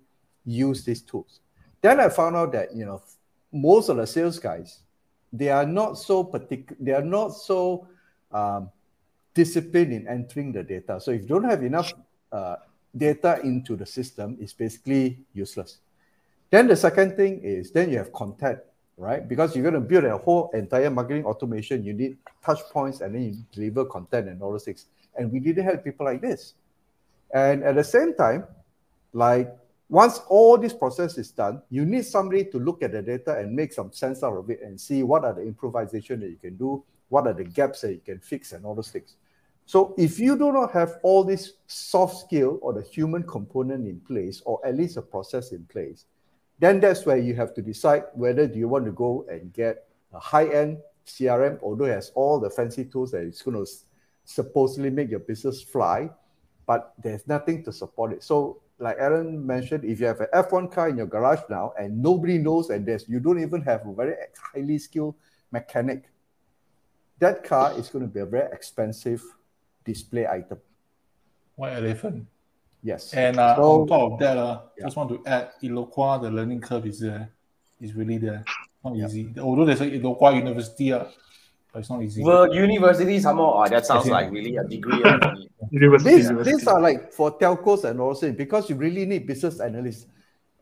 [0.49, 1.41] use these tools?
[1.81, 3.03] Then I found out that you know
[3.53, 4.81] most of the sales guys
[5.33, 6.77] they are not so particular.
[6.81, 7.87] They are not so
[8.33, 8.71] um,
[9.35, 11.01] disciplined in entering the data.
[11.01, 11.93] So if you don't have enough
[12.33, 12.57] uh,
[12.97, 15.79] data into the system, it's basically useless.
[16.51, 18.61] Then the second thing is then you have content,
[18.97, 19.27] right?
[19.27, 23.15] Because you're going to build a whole entire marketing automation, you need touch points and
[23.15, 24.87] then you deliver content and all those things.
[25.17, 26.55] And we didn't have people like this.
[27.35, 28.45] And at the same time,
[29.13, 29.55] like
[29.89, 33.55] once all this process is done, you need somebody to look at the data and
[33.55, 36.57] make some sense out of it and see what are the improvisation that you can
[36.57, 39.17] do, what are the gaps that you can fix, and all those things.
[39.65, 44.01] So if you do not have all this soft skill or the human component in
[44.01, 46.05] place, or at least a process in place,
[46.59, 49.87] then that's where you have to decide whether do you want to go and get
[50.13, 53.71] a high-end CRM, although it has all the fancy tools that it's going to
[54.25, 56.11] supposedly make your business fly,
[56.67, 58.23] but there's nothing to support it.
[58.23, 62.01] So, like Aaron mentioned, if you have an F1 car in your garage now and
[62.01, 64.15] nobody knows, and there's you don't even have a very
[64.55, 65.15] highly skilled
[65.51, 66.11] mechanic,
[67.19, 69.23] that car is going to be a very expensive
[69.85, 70.59] display item.
[71.57, 72.27] White elephant.
[72.83, 73.13] Yes.
[73.15, 74.85] And uh, So- on top of that, uh, Yeah.
[74.87, 77.31] just want to add, Eloqua, the learning curve is there.
[77.81, 78.45] Is really there.
[78.85, 79.07] Not Yeah.
[79.07, 79.35] easy.
[79.41, 81.05] Although there's a Eloqua University, uh,
[81.73, 82.23] but it's not easy.
[82.23, 85.03] The university somehow, oh, that sounds like really a degree.
[85.71, 86.17] University.
[86.17, 86.57] These, university.
[86.57, 90.07] these are like for telcos and also because you really need business analysts.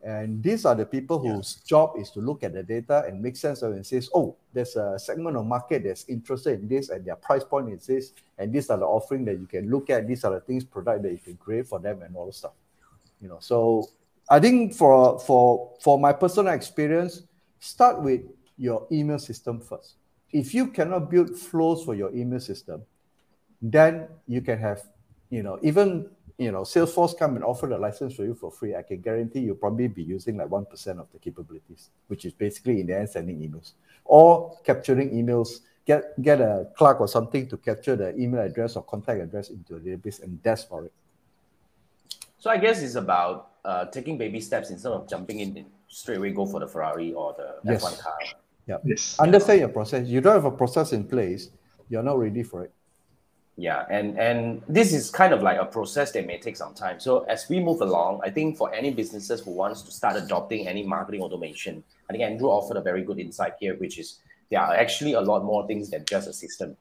[0.03, 3.35] And these are the people whose job is to look at the data and make
[3.35, 6.89] sense of it and says, oh, there's a segment of market that's interested in this
[6.89, 9.89] and their price point is this, and these are the offering that you can look
[9.89, 12.31] at, these are the things product that you can create for them and all the
[12.31, 12.53] stuff.
[13.21, 13.89] You know, so
[14.29, 17.23] I think for for for my personal experience,
[17.59, 18.21] start with
[18.57, 19.95] your email system first.
[20.31, 22.83] If you cannot build flows for your email system,
[23.61, 24.81] then you can have,
[25.29, 28.75] you know, even you know, Salesforce come and offer the license for you for free.
[28.75, 32.33] I can guarantee you'll probably be using like one percent of the capabilities, which is
[32.33, 33.73] basically in the end sending emails
[34.05, 35.61] or capturing emails.
[35.85, 39.77] Get get a clerk or something to capture the email address or contact address into
[39.77, 40.91] a database, and that's for it.
[42.39, 46.17] So I guess it's about uh, taking baby steps instead of jumping in and straight
[46.17, 47.83] away go for the Ferrari or the Yes.
[47.83, 48.19] F1 car.
[48.85, 49.17] Yes.
[49.19, 50.07] Understand your process.
[50.07, 51.49] You don't have a process in place,
[51.89, 52.73] you're not ready for it.
[53.59, 56.99] Yeah, and and this is kind of like a process that may take some time.
[56.99, 60.67] So as we move along, I think for any businesses who wants to start adopting
[60.67, 64.19] any marketing automation, I think Andrew offered a very good insight here, which is
[64.51, 66.77] there are actually a lot more things than just a system.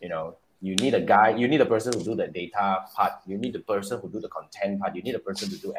[0.00, 3.12] You know, you need a guy, you need a person who do the data part,
[3.26, 5.74] you need a person who do the content part, you need a person to do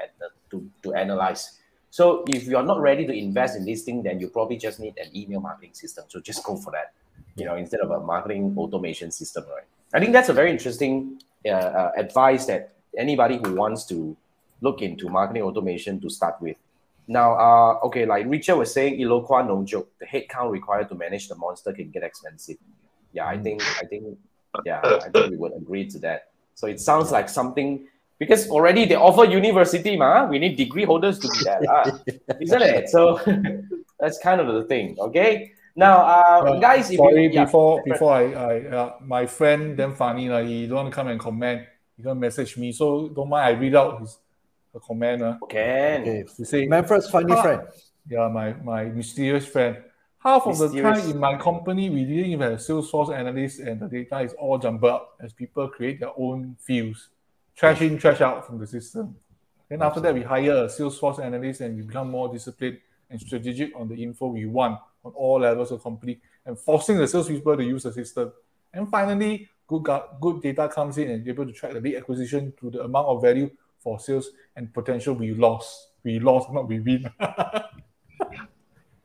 [0.50, 1.60] to to analyze.
[1.92, 4.98] So if you're not ready to invest in this thing, then you probably just need
[4.98, 6.04] an email marketing system.
[6.10, 6.92] So just go for that.
[7.38, 9.71] You know, instead of a marketing automation system, right?
[9.94, 14.16] I think that's a very interesting uh, uh, advice that anybody who wants to
[14.62, 16.58] look into marketing automation to start with.
[17.08, 19.92] Now, uh, okay, like Richard was saying, Eloqua, no joke.
[20.00, 22.58] The headcount required to manage the monster can get expensive.
[23.12, 24.18] Yeah, I think, I think,
[24.66, 26.30] yeah, I think we would agree to that.
[26.56, 27.88] So it sounds like something
[28.20, 30.26] because already they offer university, ma.
[30.26, 31.86] We need degree holders to be there, lah.
[32.40, 32.90] isn't it?
[32.90, 33.20] So
[34.00, 34.96] that's kind of the thing.
[35.00, 35.54] Okay.
[35.76, 39.78] Now, uh, Uh, guys, if Sorry, you, yeah, before before I, I uh, my friend
[39.78, 41.62] damn funny like, he don't want to come and comment.
[41.96, 43.46] He gonna message me, so don't mind.
[43.56, 44.18] I read out his
[44.74, 45.22] the comment.
[45.22, 45.38] Uh.
[45.50, 46.02] can.
[46.02, 46.26] Okay.
[46.38, 47.42] He say, Manfred's funny Ah.
[47.42, 47.62] friend.
[48.10, 49.78] yeah, my my mysterious friend.
[50.20, 53.88] Half of the time in my company, we didn't even have Salesforce analysts, and the
[53.88, 57.10] data is all jumbled up as people create their own fields,
[57.56, 59.16] trash in, trash out from the system.
[59.68, 62.78] Then after that, we hire a Salesforce analyst, and we become more disciplined
[63.10, 67.08] and strategic on the info we want on all levels of company, and forcing the
[67.08, 68.32] salespeople to use the system.
[68.74, 69.88] And finally, good
[70.20, 73.08] good data comes in and you're able to track the lead acquisition to the amount
[73.08, 73.50] of value
[73.80, 75.90] for sales and potential we lost.
[76.04, 77.10] We lost, not we win.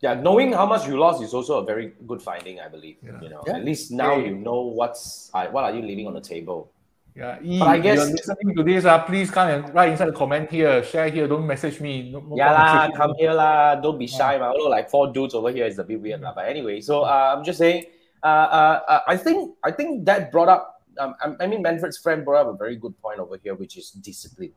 [0.01, 2.99] Yeah, knowing how much you lost is also a very good finding, I believe.
[3.03, 3.19] Yeah.
[3.23, 3.57] You know, Yeah.
[3.57, 6.71] at least now you know what's uh, what are you leaving on the table.
[7.17, 10.09] Yeah, E, But I guess- you're listening to this, uh, please come and write inside
[10.13, 12.13] the comment here, share here, don't message me.
[12.13, 13.77] No, no yeah lah, come here lah.
[13.81, 14.53] Don't be shy, man.
[14.53, 16.35] Although like four dudes over here is a bit weird lah.
[16.37, 17.89] But anyway, so uh, I'm just saying.
[18.23, 20.85] Uh, uh, uh, I think I think that brought up.
[21.01, 23.77] Um, I- I mean, Manfred's friend brought up a very good point over here, which
[23.81, 24.53] is discipline.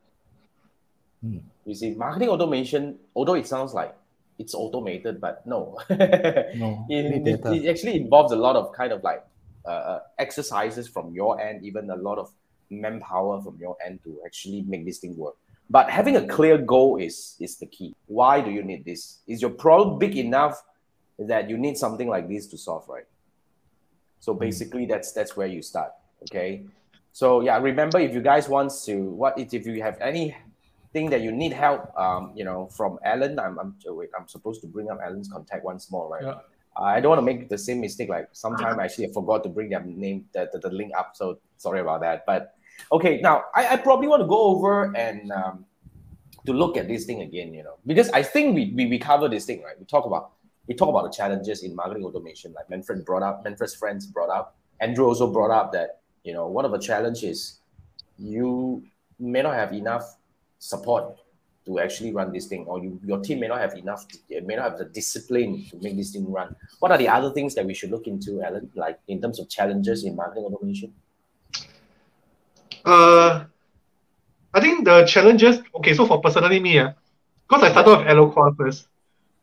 [1.23, 1.39] Hmm.
[1.63, 3.95] You see, marketing automation, although it sounds like
[4.37, 5.79] it's automated, but no,
[6.59, 6.83] No.
[6.91, 9.23] it, it, it actually involves a lot of kind of like
[9.67, 12.31] uh, uh, exercises from your end, even a lot of
[12.69, 15.35] manpower from your end to actually make this thing work.
[15.69, 17.95] But having a clear goal is is the key.
[18.07, 19.19] Why do you need this?
[19.27, 20.63] Is your problem big enough
[21.19, 23.05] that you need something like this to solve, right?
[24.19, 25.91] So basically, that's that's where you start.
[26.23, 26.65] Okay.
[27.11, 31.31] So yeah, remember if you guys want to what if you have anything that you
[31.31, 34.99] need help, um, you know, from Alan, I'm I'm wait, I'm supposed to bring up
[35.03, 36.23] Alan's contact once more, right?
[36.23, 36.39] Yeah.
[36.77, 38.09] I don't want to make the same mistake.
[38.09, 41.11] Like sometimes I actually I forgot to bring their name, the, the, the link up.
[41.15, 42.25] So sorry about that.
[42.25, 42.55] But
[42.91, 45.65] okay, now I, I probably want to go over and um,
[46.45, 49.29] to look at this thing again, you know, because I think we, we, we cover
[49.29, 49.77] this thing, right?
[49.79, 50.31] We talk about
[50.67, 54.29] we talk about the challenges in marketing automation, like Manfred brought up, Manfred's friends brought
[54.29, 57.59] up, Andrew also brought up that you know one of the challenges
[58.17, 58.83] you
[59.19, 60.17] may not have enough
[60.59, 61.17] support
[61.65, 64.55] to actually run this thing, or you, your team may not have enough, it may
[64.55, 66.55] not have the discipline to make this thing run.
[66.79, 69.49] What are the other things that we should look into, Alan, like in terms of
[69.49, 70.93] challenges in marketing automation?
[72.85, 73.45] Uh,
[74.53, 75.59] I think the challenges.
[75.75, 76.91] Okay, so for personally me, uh,
[77.47, 78.87] because I started with Eloqua first.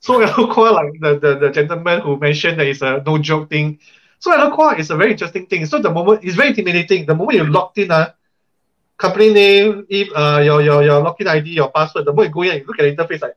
[0.01, 3.78] So Eloqua, like the, the, the gentleman who mentioned that it's a no joke thing.
[4.18, 5.66] So Eloqua is a very interesting thing.
[5.66, 7.07] So the moment it's very intimidating.
[7.07, 8.12] The moment you logged in, uh,
[8.97, 12.43] company name, if uh your your your login ID, your password, the moment you go
[12.43, 13.37] in you look at the interface, like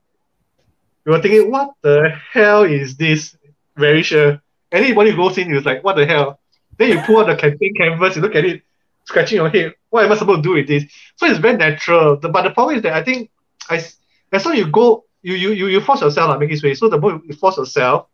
[1.05, 3.35] you were thinking, what the hell is this?
[3.75, 4.41] Very sure.
[4.71, 6.39] Anybody goes in is like, what the hell?
[6.77, 8.61] Then you pull out the campaign canvas, you look at it,
[9.09, 9.73] scratching your head.
[9.89, 10.85] What am I supposed to do with this?
[11.15, 12.17] So it's very natural.
[12.17, 13.29] The, but the problem is that I think
[13.69, 16.73] I, as long as you go, you you you, force yourself, like, make this way.
[16.75, 18.07] So the more you force yourself,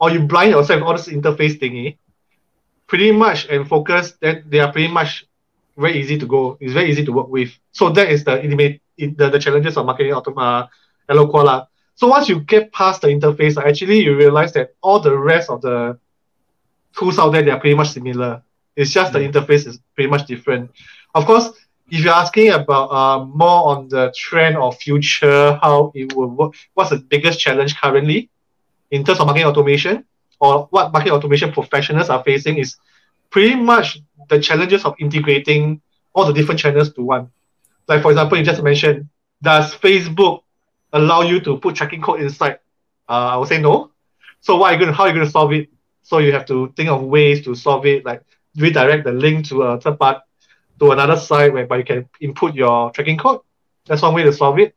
[0.00, 1.98] or you blind yourself with all this interface thingy,
[2.86, 5.26] pretty much and focus, then they are pretty much
[5.76, 6.58] very easy to go.
[6.60, 7.50] It's very easy to work with.
[7.72, 10.68] So that is the the, the challenges of marketing autom- uh,
[11.08, 11.66] Eloqua.
[11.94, 15.60] So once you get past the interface, actually you realize that all the rest of
[15.62, 15.98] the
[16.96, 18.42] tools out there they are pretty much similar.
[18.76, 20.70] It's just the interface is pretty much different.
[21.14, 21.50] Of course,
[21.90, 26.54] if you're asking about uh, more on the trend or future, how it will work,
[26.74, 28.30] what's the biggest challenge currently
[28.90, 30.04] in terms of marketing automation,
[30.40, 32.76] or what marketing automation professionals are facing is
[33.30, 33.98] pretty much
[34.28, 35.80] the challenges of integrating
[36.14, 37.30] all the different channels to one.
[37.88, 39.08] Like for example, you just mentioned,
[39.42, 40.42] does Facebook
[40.92, 42.58] allow you to put tracking code inside?
[43.08, 43.90] Uh, I would say no.
[44.40, 45.68] So what are you going to, how are you going to solve it?
[46.02, 48.22] So you have to think of ways to solve it, like
[48.56, 50.22] redirect the link to a third part
[50.78, 53.40] to another site whereby you can input your tracking code.
[53.86, 54.74] That's one way to solve it.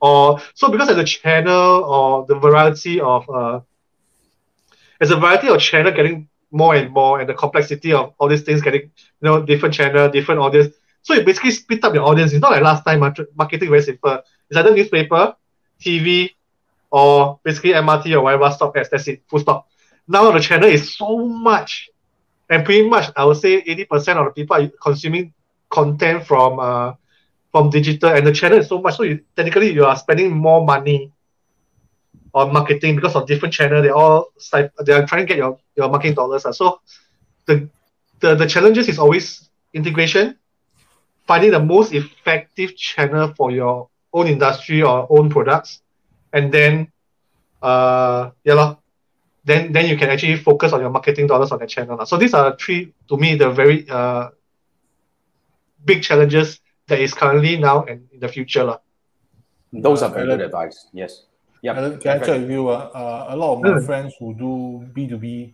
[0.00, 3.60] Or so because of the channel or the variety of uh,
[4.98, 8.42] there's a variety of channel getting more and more, and the complexity of all these
[8.42, 10.74] things getting you know different channel, different audience.
[11.02, 12.32] So you basically split up your audience.
[12.32, 14.20] It's not like last time marketing very simple.
[14.50, 15.36] It's either newspaper,
[15.80, 16.30] TV,
[16.90, 19.68] or basically MRT or whatever stop as that's it, full stop.
[20.08, 21.90] Now the channel is so much,
[22.50, 25.32] and pretty much I would say 80% of the people are consuming
[25.70, 26.92] content from uh,
[27.52, 28.96] from digital, and the channel is so much.
[28.96, 31.12] So you, technically you are spending more money
[32.34, 33.82] on marketing because of different channel.
[33.82, 34.28] They all
[34.84, 36.44] they are trying to get your, your marketing dollars.
[36.44, 36.52] Uh.
[36.52, 36.80] So
[37.46, 37.68] the,
[38.20, 40.36] the the challenges is always integration,
[41.26, 45.80] finding the most effective channel for your own industry or own products,
[46.32, 46.92] and then
[47.62, 48.74] uh yeah
[49.45, 52.05] then then you can actually focus on your marketing dollars on that channel.
[52.05, 54.29] So these are three to me the very uh
[55.83, 58.63] big challenges that is currently now and in the future.
[58.63, 58.77] La.
[59.73, 60.87] Those are very good advice.
[60.93, 61.23] Yes.
[61.61, 61.73] Yeah.
[61.97, 62.69] Can I check with you?
[62.69, 63.85] Uh, uh, a lot of my mm.
[63.85, 65.53] friends who do B2B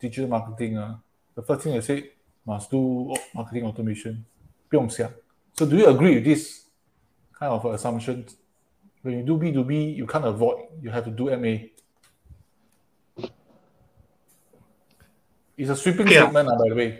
[0.00, 0.96] digital marketing, uh,
[1.34, 2.10] the first thing they say
[2.46, 4.24] must do marketing automation.
[4.68, 5.10] 不用想.
[5.54, 6.66] So do you agree with this
[7.38, 8.24] kind of assumption?
[9.02, 11.68] When you do B2B, you can't avoid, you have to do MA.
[15.57, 16.23] It's a sweeping yeah.
[16.23, 16.99] statement, uh, by the way.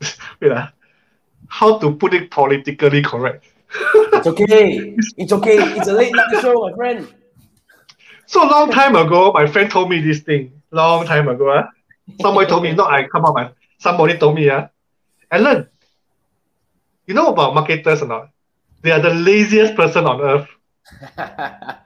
[0.40, 0.68] yeah.
[1.48, 3.44] How to put it politically correct?
[3.72, 4.94] it's okay.
[5.16, 5.58] It's okay.
[5.76, 7.14] It's a late night show, my friend.
[8.26, 10.52] So long time ago, my friend told me this thing.
[10.70, 11.66] Long time ago, uh,
[12.20, 14.68] somebody told me, not I come up, my somebody told me, uh,
[15.30, 15.66] Alan,
[17.06, 18.30] you know about marketers or not?
[18.82, 20.48] They are the laziest person on earth.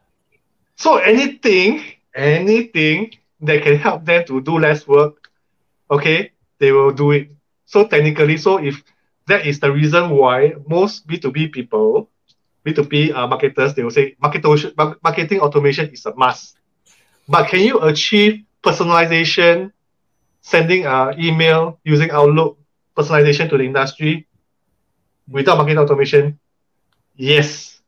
[0.77, 1.83] so anything,
[2.15, 5.24] anything that can help them to do less work,
[5.95, 7.31] okay, they will do it.
[7.67, 8.83] So technically, so if
[9.27, 12.11] that is the reason why most B2B people
[12.65, 16.57] B2B uh, marketers, they will say marketing automation is a must.
[17.29, 19.73] But can you achieve personalization,
[20.41, 22.59] sending an uh, email using Outlook,
[22.97, 24.27] personalization to the industry
[25.29, 26.39] without marketing automation?
[27.17, 27.81] Yes.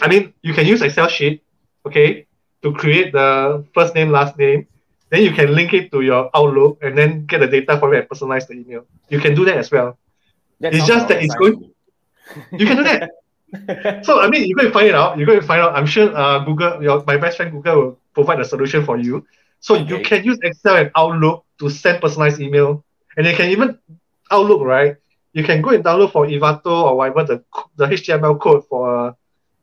[0.00, 1.42] I mean, you can use Excel sheet,
[1.86, 2.26] okay,
[2.62, 4.66] to create the first name, last name.
[5.12, 7.98] Then you can link it to your Outlook and then get the data for it
[7.98, 8.86] and personalize the email.
[9.10, 9.98] You can do that as well.
[10.58, 11.70] It's just that it's going.
[12.50, 13.10] You can do that.
[14.06, 15.18] so I mean, you go and find it out.
[15.18, 15.76] You go and find out.
[15.76, 19.26] I'm sure uh, Google, your my best friend Google will provide a solution for you.
[19.60, 19.84] So okay.
[19.84, 22.82] you can use Excel and Outlook to send personalized email,
[23.18, 23.78] and you can even
[24.30, 24.96] Outlook, right?
[25.34, 27.44] You can go and download for Envato or whatever the
[27.76, 29.16] the HTML code for a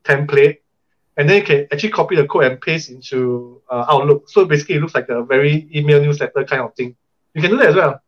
[0.04, 0.60] template,
[1.20, 4.30] and then you can actually copy the code and paste into uh, Outlook.
[4.30, 6.96] So basically, it looks like a very email newsletter kind of thing.
[7.34, 8.02] You can do that as well,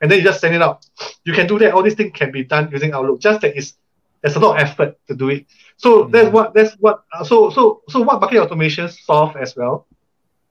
[0.00, 0.86] and then you just send it out.
[1.24, 1.74] You can do that.
[1.74, 3.20] All these things can be done using Outlook.
[3.20, 3.74] Just that it's
[4.22, 5.46] there's a lot of effort to do it.
[5.76, 6.12] So mm-hmm.
[6.12, 9.88] that's what that's what uh, so so so what marketing automation solve as well.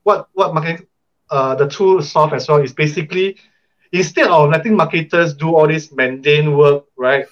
[0.04, 0.88] What what marketing
[1.30, 3.38] uh the tool solve as well is basically
[3.94, 7.26] instead of letting marketers do all this mundane work, right?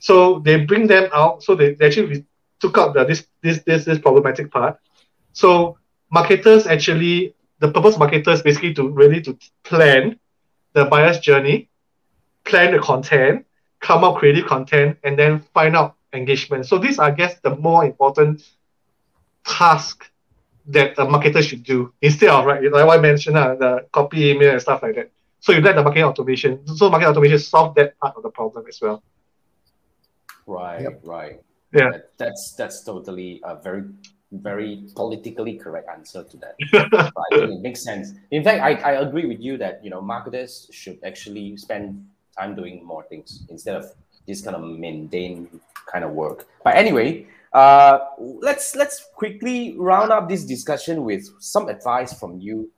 [0.00, 1.42] So they bring them out.
[1.42, 2.26] So they, they actually
[2.60, 4.78] took out the this this this this problematic part.
[5.32, 5.78] So
[6.10, 10.18] marketers actually the purpose of marketers basically to really to plan
[10.72, 11.68] the buyer's journey,
[12.44, 13.46] plan the content,
[13.80, 16.66] come up creative content, and then find out engagement.
[16.66, 18.48] So these are, I guess, the more important
[19.44, 20.10] task
[20.66, 24.52] that a marketer should do instead of right, like I mentioned, uh, the copy email
[24.52, 25.10] and stuff like that.
[25.40, 28.66] So you let the marketing automation, so marketing automation solve that part of the problem
[28.68, 29.02] as well.
[30.46, 31.00] Right, yep.
[31.04, 31.40] right.
[31.72, 33.84] Yeah, that, that's that's totally a very
[34.32, 36.54] very politically correct answer to that.
[36.90, 38.12] but I think it makes sense.
[38.30, 42.06] In fact, I, I agree with you that you know marketers should actually spend
[42.38, 43.92] time doing more things instead of
[44.26, 45.48] this kind of mundane
[45.90, 46.46] kind of work.
[46.62, 52.70] But anyway, uh, let's let's quickly round up this discussion with some advice from you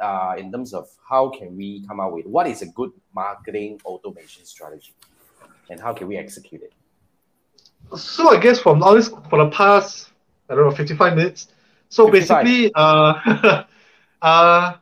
[0.00, 3.80] uh, in terms of how can we come up with what is a good marketing
[3.84, 4.94] automation strategy
[5.70, 6.72] and how can we execute it
[7.96, 10.12] so i guess from all this for the past
[10.48, 11.48] i don't know 55 minutes
[11.88, 12.44] so 55.
[12.44, 13.64] basically uh,
[14.22, 14.74] uh,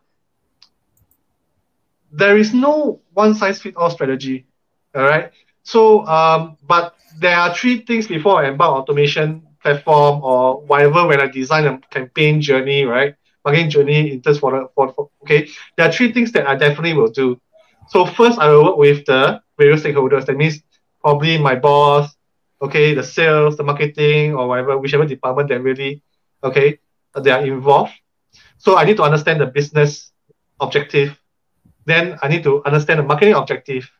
[2.12, 4.46] there is no one size fit all strategy
[4.94, 5.30] all right
[5.62, 11.20] so um, but there are three things before i embark automation platform or whatever when
[11.20, 15.48] i design a campaign journey right marketing journey in terms for the for, for okay,
[15.76, 17.40] there are three things that I definitely will do.
[17.88, 20.26] So first, I will work with the various stakeholders.
[20.26, 20.62] That means
[21.00, 22.14] probably my boss,
[22.60, 26.02] okay, the sales, the marketing, or whatever, whichever department that really,
[26.42, 26.78] okay,
[27.22, 27.92] they are involved.
[28.58, 30.12] So I need to understand the business
[30.60, 31.18] objective.
[31.86, 33.90] Then I need to understand the marketing objective.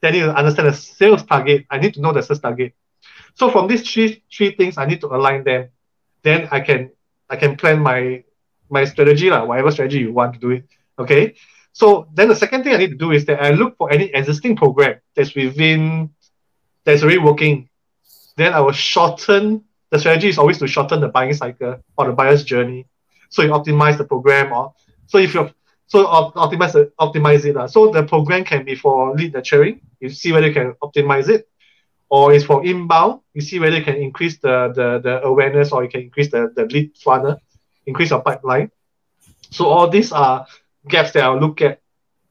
[0.00, 1.66] Then I need to understand the sales target.
[1.70, 2.74] I need to know the sales target.
[3.34, 5.70] So from these three three things, I need to align them.
[6.22, 6.90] Then I can
[7.28, 8.24] I can plan my
[8.68, 10.64] my strategy, like whatever strategy you want to do it.
[10.98, 11.34] Okay.
[11.72, 14.06] So then the second thing I need to do is that I look for any
[14.12, 16.10] existing program that's within
[16.84, 17.69] that's already working.
[18.40, 22.12] Then I will shorten the strategy is always to shorten the buying cycle or the
[22.12, 22.86] buyer's journey.
[23.28, 24.72] So you optimize the program or
[25.06, 25.50] so if you
[25.86, 27.56] so optimize optimize it.
[27.56, 27.68] Uh.
[27.68, 29.80] So the program can be for lead nurturing.
[30.00, 31.48] You see whether you can optimize it.
[32.08, 33.20] Or it's for inbound.
[33.34, 36.52] You see whether you can increase the, the, the awareness or you can increase the,
[36.56, 37.36] the lead funnel
[37.86, 38.70] increase your pipeline.
[39.50, 40.46] So all these are
[40.88, 41.80] gaps that I'll look at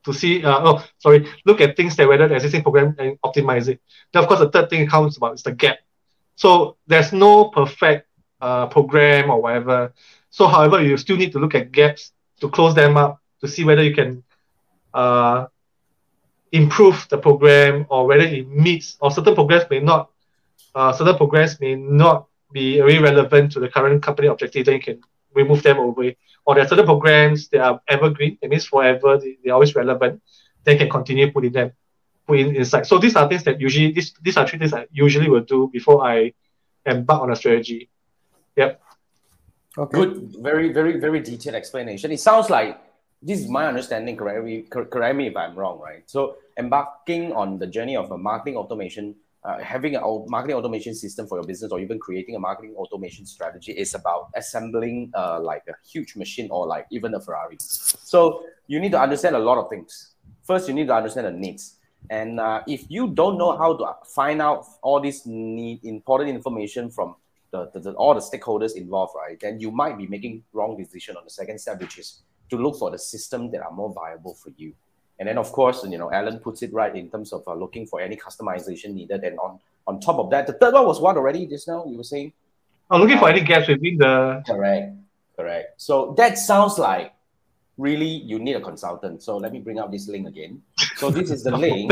[0.05, 3.67] to see, uh, oh, sorry, look at things that whether the existing program and optimize
[3.67, 3.81] it.
[4.11, 5.77] Then, of course, the third thing counts about is the gap.
[6.39, 8.07] So there's no perfect
[8.39, 9.93] uh, program or whatever.
[10.29, 13.65] So, however, you still need to look at gaps to close them up to see
[13.65, 14.23] whether you can
[14.93, 15.47] uh,
[16.53, 20.11] improve the program or whether it meets, or certain programs may not,
[20.75, 24.65] uh, certain programs may not be very relevant to the current company objective.
[24.65, 25.01] Then you can
[25.33, 26.15] remove them away.
[26.45, 30.21] Or there are certain programs that are evergreen, that means forever, they, they're always relevant.
[30.63, 31.73] They can continue putting them
[32.29, 32.85] put in inside.
[32.85, 35.69] So these are things that usually these these are three things I usually will do
[35.73, 36.33] before I
[36.85, 37.89] embark on a strategy.
[38.55, 38.81] Yep.
[39.77, 39.97] Okay.
[39.97, 42.11] Good, very, very, very detailed explanation.
[42.11, 42.79] It sounds like
[43.21, 44.17] this is my understanding.
[44.17, 46.03] Correct me, correct me if I'm wrong, right?
[46.05, 51.25] So embarking on the journey of a marketing automation uh, having a marketing automation system
[51.25, 55.63] for your business or even creating a marketing automation strategy is about assembling uh, like
[55.69, 57.55] a huge machine or like even a Ferrari.
[57.59, 60.15] So you need to understand a lot of things.
[60.43, 61.78] First, you need to understand the needs.
[62.09, 66.89] And uh, if you don't know how to find out all this need, important information
[66.89, 67.15] from
[67.51, 71.17] the, the, the, all the stakeholders involved, right, then you might be making wrong decision
[71.17, 74.33] on the second step, which is to look for the system that are more viable
[74.33, 74.73] for you.
[75.19, 77.85] And then, of course, you know, Alan puts it right in terms of uh, looking
[77.85, 79.23] for any customization needed.
[79.23, 81.97] And on, on top of that, the third one was what already just now you
[81.97, 82.31] were saying?
[82.89, 84.41] I'm looking for any gaps within the.
[84.47, 84.95] Correct,
[85.35, 85.81] correct.
[85.81, 87.13] So that sounds like
[87.79, 89.23] really you need a consultant.
[89.23, 90.61] So let me bring up this link again.
[90.97, 91.91] So this is the link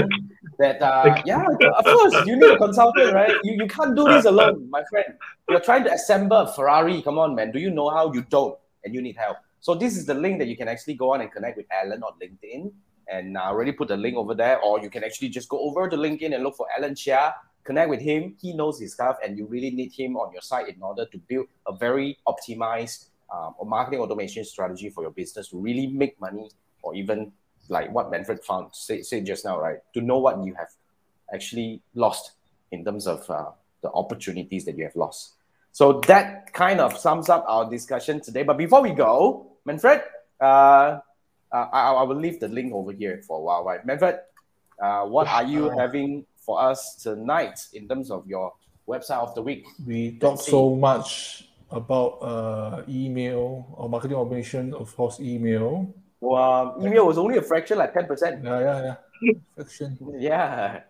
[0.59, 1.45] that, uh, yeah,
[1.77, 3.33] of course, you need a consultant, right?
[3.43, 5.13] You, you can't do this alone, my friend.
[5.49, 7.01] You're trying to assemble a Ferrari.
[7.01, 7.51] Come on, man.
[7.51, 8.13] Do you know how?
[8.13, 9.37] You don't, and you need help.
[9.61, 12.03] So this is the link that you can actually go on and connect with Alan
[12.03, 12.71] on LinkedIn
[13.09, 14.59] and I already put the link over there.
[14.61, 17.89] Or you can actually just go over to LinkedIn and look for Alan Chia, connect
[17.89, 18.35] with him.
[18.39, 21.17] He knows his stuff, and you really need him on your side in order to
[21.17, 26.49] build a very optimized um, marketing automation strategy for your business to really make money,
[26.81, 27.31] or even
[27.69, 29.79] like what Manfred found say, say just now, right?
[29.93, 30.69] To know what you have
[31.33, 32.31] actually lost
[32.71, 33.51] in terms of uh,
[33.81, 35.33] the opportunities that you have lost.
[35.71, 38.43] So that kind of sums up our discussion today.
[38.43, 40.01] But before we go, Manfred,
[40.39, 40.99] uh, uh,
[41.51, 43.85] I, I will leave the link over here for a while, right?
[43.85, 44.19] Manfred,
[44.81, 48.53] uh, what are you having for us tonight in terms of your
[48.87, 49.65] website of the week?
[49.85, 55.93] We talked so much about uh, email or marketing automation, of course, email.
[56.19, 58.43] Well, um, email was only a fraction, like 10%.
[58.43, 59.33] Yeah, yeah, yeah.
[59.55, 59.97] fraction.
[60.19, 60.81] Yeah.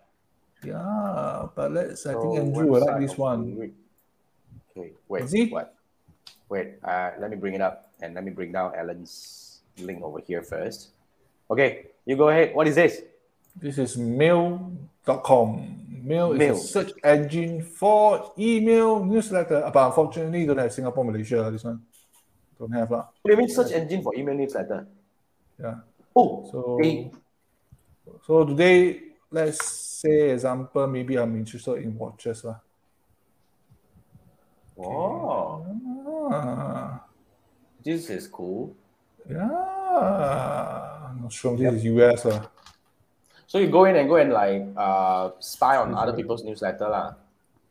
[0.64, 3.72] Yeah, but let's, I think Andrew will like this one.
[4.72, 5.50] Okay, wait, he?
[5.50, 5.76] what?
[6.50, 10.20] Wait, uh, let me bring it up and let me bring down Alan's link over
[10.20, 10.90] here first.
[11.52, 12.56] Okay, you go ahead.
[12.56, 13.02] What is this?
[13.56, 13.98] This is
[15.08, 15.74] milled.com.
[16.04, 16.54] Mail is mail.
[16.56, 19.70] a search engine for email newsletter.
[19.74, 21.50] But unfortunately, don't have Singapore, Malaysia.
[21.52, 21.82] This one
[22.60, 22.90] don't have.
[22.90, 24.88] What do you mean search engine for email newsletter?
[25.60, 25.76] Yeah.
[26.16, 26.80] Oh, so,
[28.26, 29.02] so today,
[29.32, 29.66] let's
[30.02, 32.46] say example, maybe I'm interested in watches.
[32.46, 32.56] Uh.
[34.80, 35.66] Oh.
[36.32, 37.04] Ah,
[37.84, 38.76] This is cool.
[39.30, 39.50] yeah.
[41.10, 42.26] I'm not sure this is US.
[42.26, 42.46] Uh.
[43.48, 47.16] So you go in and go and like uh, spy on other people's newsletter lah.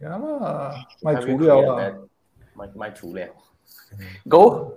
[0.01, 0.85] Yeah lah,
[4.29, 4.74] Go.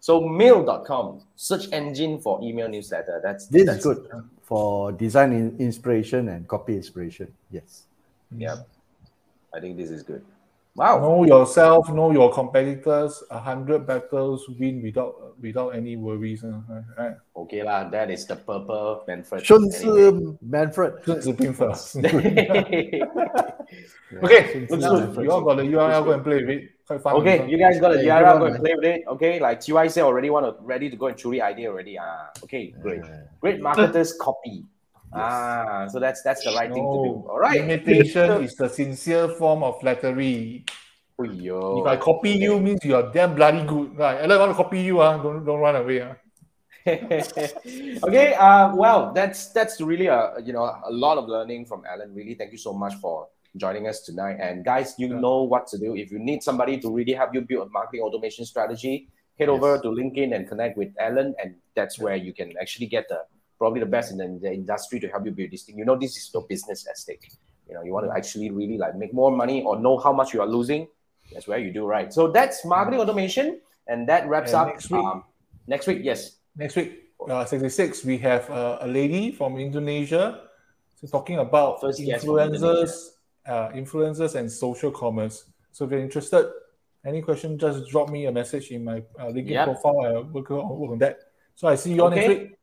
[0.00, 3.20] So milled.com, search engine for email newsletter.
[3.22, 4.10] That's this that's, is good
[4.42, 7.30] for design inspiration and copy inspiration.
[7.50, 7.86] Yes.
[8.34, 8.66] Yeah.
[9.54, 10.24] I think this is good.
[10.75, 10.99] Wow.
[10.99, 13.23] Know yourself, know your competitors.
[13.31, 16.43] A hundred battles win without without any worries.
[16.43, 16.59] Uh,
[16.97, 17.15] right?
[17.31, 19.39] Okay lah, that is the purple Manfred.
[19.45, 20.93] 顺 Anyway.治 Manfred.
[21.05, 21.95] 顺子兵 first.
[24.23, 24.99] okay, Sun looks Tzu good.
[24.99, 25.23] Manfred.
[25.23, 26.63] You all got the URL, go and play with it.
[26.85, 27.15] Quite fun.
[27.23, 29.01] Okay, you guys got a Yeah, URL, good go one, and play with it.
[29.07, 31.97] Okay, like TY said already want to ready to go and truly idea already.
[31.97, 33.01] Ah, okay, great.
[33.39, 34.65] Great marketers copy.
[35.12, 37.26] Ah, so that's that's the right thing to do.
[37.28, 37.58] All right.
[37.58, 40.64] Imitation is the sincere form of flattery.
[41.20, 41.80] Uyo.
[41.80, 43.98] If I copy you, means you are damn bloody good.
[43.98, 44.22] Right?
[44.22, 45.00] I want to copy you.
[45.00, 46.00] Uh, don't don't run away.
[46.00, 46.14] Uh.
[46.86, 52.14] okay, uh, well, that's that's really a you know a lot of learning from Alan.
[52.14, 54.38] Really, thank you so much for joining us tonight.
[54.40, 55.20] And guys, you Yeah.
[55.20, 55.94] know what to do.
[55.94, 59.08] If you need somebody to really help you build a marketing automation strategy,
[59.38, 63.08] head over to LinkedIn and connect with Alan, and that's where you can actually get
[63.08, 63.26] the
[63.60, 65.76] probably the best in the, the industry to help you build this thing.
[65.78, 67.28] You know, this is your business at stake.
[67.68, 70.32] You know, you want to actually really like make more money or know how much
[70.34, 70.88] you are losing.
[71.32, 72.08] That's where you do right.
[72.12, 75.22] So that's marketing automation, and that wraps And up next week- um,
[75.68, 76.00] next week.
[76.02, 76.20] Yes.
[76.56, 76.90] Next week,
[77.28, 80.50] uh, 66, we have uh, a lady from Indonesia
[81.00, 82.92] so talking about First influencers,
[83.46, 85.44] uh, influencers and social commerce.
[85.72, 86.44] So if you're interested,
[87.06, 89.64] any question, just drop me a message in my uh, LinkedIn Yep.
[89.64, 90.04] profile.
[90.04, 91.16] I'll work on, work on that.
[91.54, 92.38] So I see you all next Okay.
[92.52, 92.59] week.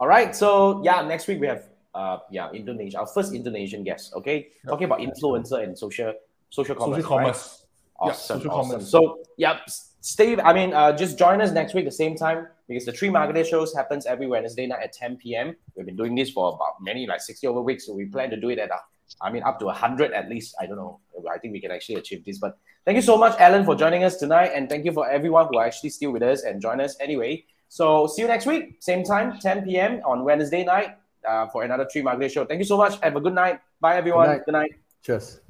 [0.00, 0.34] All right.
[0.34, 1.64] So yeah, next week we have
[1.94, 4.12] uh yeah Indonesia, our first Indonesian guest.
[4.14, 6.12] Okay, talking about influencer and social
[6.50, 7.02] social commerce.
[7.02, 7.22] Social right?
[7.24, 7.60] commerce.
[8.02, 8.70] Yeah, Awesome, social awesome.
[8.72, 8.90] commerce.
[8.90, 10.36] So yeah, s- stay.
[10.40, 13.46] I mean, uh, just join us next week the same time because the Tree Marketer
[13.46, 15.54] shows happens every Wednesday night at 10 p.m.
[15.76, 18.36] We've been doing this for about many like 60 over weeks, so we plan to
[18.36, 18.78] do it at a,
[19.20, 20.56] I mean, up to 100 at least.
[20.60, 20.98] I don't know.
[21.32, 22.38] I think we can actually achieve this.
[22.38, 25.46] But thank you so much, Alan, for joining us tonight, and thank you for everyone
[25.50, 27.44] who are actually still with us and join us anyway.
[27.74, 30.00] So see you next week, same time, 10 p.m.
[30.06, 30.96] on Wednesday night
[31.28, 32.44] uh, for another Tree Marketer show.
[32.44, 33.00] Thank you so much.
[33.02, 33.58] Have a good night.
[33.80, 34.28] Bye, everyone.
[34.28, 34.44] night.
[34.44, 34.74] Good night.
[35.02, 35.40] Cheers.